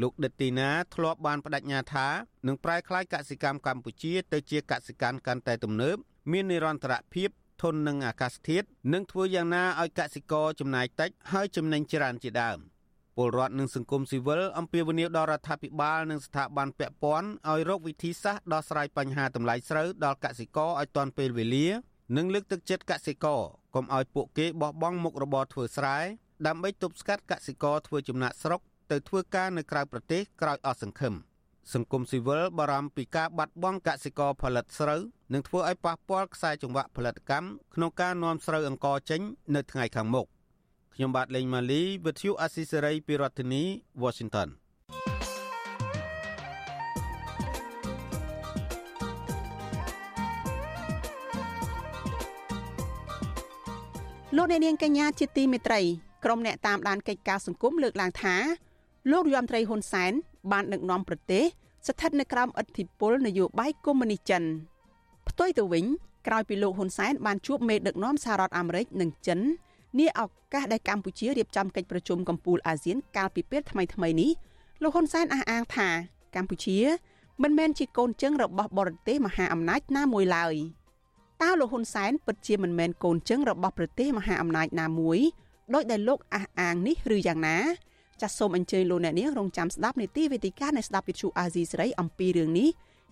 [0.01, 2.07] លោកដិតទីណាធ្លាប់បានបដិញ្ញាថា
[2.47, 5.97] នឹងប្រែក្លាយកសិកម្មកម្ពុជាទៅជាកសិកម្មកាន់តែទំនើប
[6.31, 7.29] មាននិរន្តរភាព
[7.61, 12.59] ធន់នឹងអាកាសធាតុនិងធ្វើយ៉ាងណាឲ្យកសិករចំណាយតិចហើយចំណេញច្រើនជាដើម
[13.17, 21.67] ពលរដ្ឋនិងសង្គមស៊ីវិលអំពាវនាវដល់រដ្ឋាភិបាលនិងស្ថាប័នពាក់ព័ន្ធឲ្យរកវិធីសាស្ត្រដោះស្រាយបញ្ហាតម្លៃស្រូវដល់កសិករឲ្យទាន់ពេលវេលា
[22.17, 23.41] និងលើកទឹកចិត្តកសិករ
[23.75, 25.97] កុំឲ្យពួកគេបោះបង់មុខរបរធ្វើស្រែ
[26.47, 31.15] ដើម្បីទប់ស្កាត់កសិករធ្វើចំណាក់ស្រុកទៅធ្វើការនៅក្រៅប្រទេសក្រោយអស់សង្ឃឹម។
[31.73, 35.01] សង្គមស៊ីវិលបារម្ភពីការបាត់បង់កសិករផលិតស្រូវ
[35.33, 39.21] និងធ្វើឲ្យប៉ះពាល់ខ្សែចង្វាក់ផលិតកម្មក្នុងការនាំស្រូវអង្ករចេញ
[39.55, 40.25] នៅថ្ងៃខាងមុខ
[40.99, 43.63] ខ្ញុំបាទលេងម៉ាលីវិទ្យុអាស៊ីសេរីពីរដ្ឋធានី
[44.03, 44.49] Washington
[54.35, 55.81] លោកអ្នកនាងកញ្ញាជាទីមេត្រី
[56.23, 58.35] ក្រុមអ្នកតាមដានកិច្ចការសង្គមលើកឡើងថា
[59.11, 60.11] លោករដ្ឋមន្ត្រីហ៊ុនសែន
[60.51, 61.43] បានដឹកនាំប្រទេស
[61.87, 64.43] ស្ថិតនៅក្រោមឥទ្ធិពលនយោបាយកុម្មុយនីសចិន
[65.29, 65.85] ផ្ទុយទៅវិញ
[66.27, 69.41] ក្រោយពីលោកហ៊ុនសែនបានជួបមេដឹកនាំសហរដ្ឋអាមេរិកនិងចិន
[69.97, 70.21] នាឱ
[70.53, 74.31] កាសដែលកម្ពុជារៀបចំកិច្ចប្រជុំកំពូលអាស៊ានកាលពីពេលថ្មីៗនេះ
[74.81, 75.89] លោកហ៊ុនសែនអះអាងថា
[76.35, 76.77] កម្ពុជា
[77.43, 80.55] មិនមែនជាកូនជើងរបស់បរទេសមហាអំណាចណាមួយឡើយ
[81.41, 85.19] តើលោកហ៊ុនសែនពិតជាមិនមែនកូនជើងរបស់ប្រទេសមហាអំណាចណាមួយ
[85.73, 87.57] ដោយដែលលោកអះអាងនេះឬយ៉ាងណា
[88.21, 92.69] ចាសសូមអញ្ជើញលោកអ្នកនាងរងចាំស្ដាប់នីតិវេទិកានៃស្ដាប់វិទ្យុអាស៊ីសេរីអំពីរឿងនេះ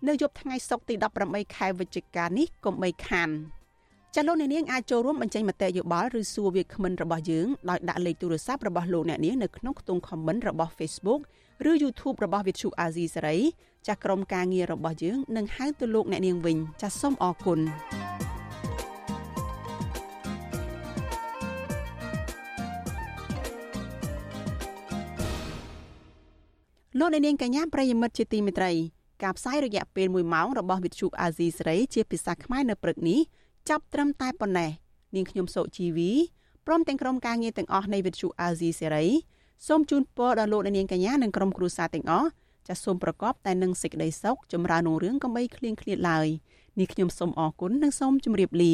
[0.07, 3.29] នៅយប់ថ្ងៃសុក្រទី18ខែវិច្ឆិកានេះកុំបីខាន
[4.15, 11.21] ចាលោកអ្នកនាងអាចចូលរួមបញ្ចេញមតិយោបល់ឬសួរវាគ្មិនរបស់យើងដោយដាក់លេខទូរស័ព្ទរបស់លោកអ្នកនាងនៅក្នុងខ្ទង់ comment របស់ Facebook
[11.69, 13.37] ឬ YouTube របស់វិទ្យុអាស៊ីសេរី
[13.87, 17.59] ចាស់ក្រុមការងាររបស់យើងនឹងហៅទៅលោកអ្នកនាងវិញចាសសូមអរគុណ
[26.99, 28.71] លោកអ្នកនាងកញ្ញាប្រិយមិត្តជាទីមេត្រី
[29.23, 33.19] ការផ្សាយរយៈពេល1ម៉ោងរបស់វិទ្យុអាស៊ីសេរីជាភាសាខ្មែរនៅព្រឹកនេះ
[33.69, 34.71] ចាប់ត្រឹមតែប៉ុណ្ណេះ
[35.15, 36.11] នាងខ្ញុំសុជីវី
[36.65, 39.05] ព្រមទាំងក្រុមការងារទាំងអស់នៃវិទ្យុអាស៊ីសេរី
[39.67, 42.29] សូមជូនពរដល់លោកអ្នកនាងកញ្ញានិងក្រុមគ្រួសារទាំងអស់
[42.67, 46.27] ចាសសូមប្រកបតែនឹងសេចក្តីសុខចម្រើនរុងរឿងកំបីគ្លៀងគ្លាតឡើយ
[46.79, 48.73] នេះខ្ញុំសូមអរគុណនិងសូមជម្រាបលា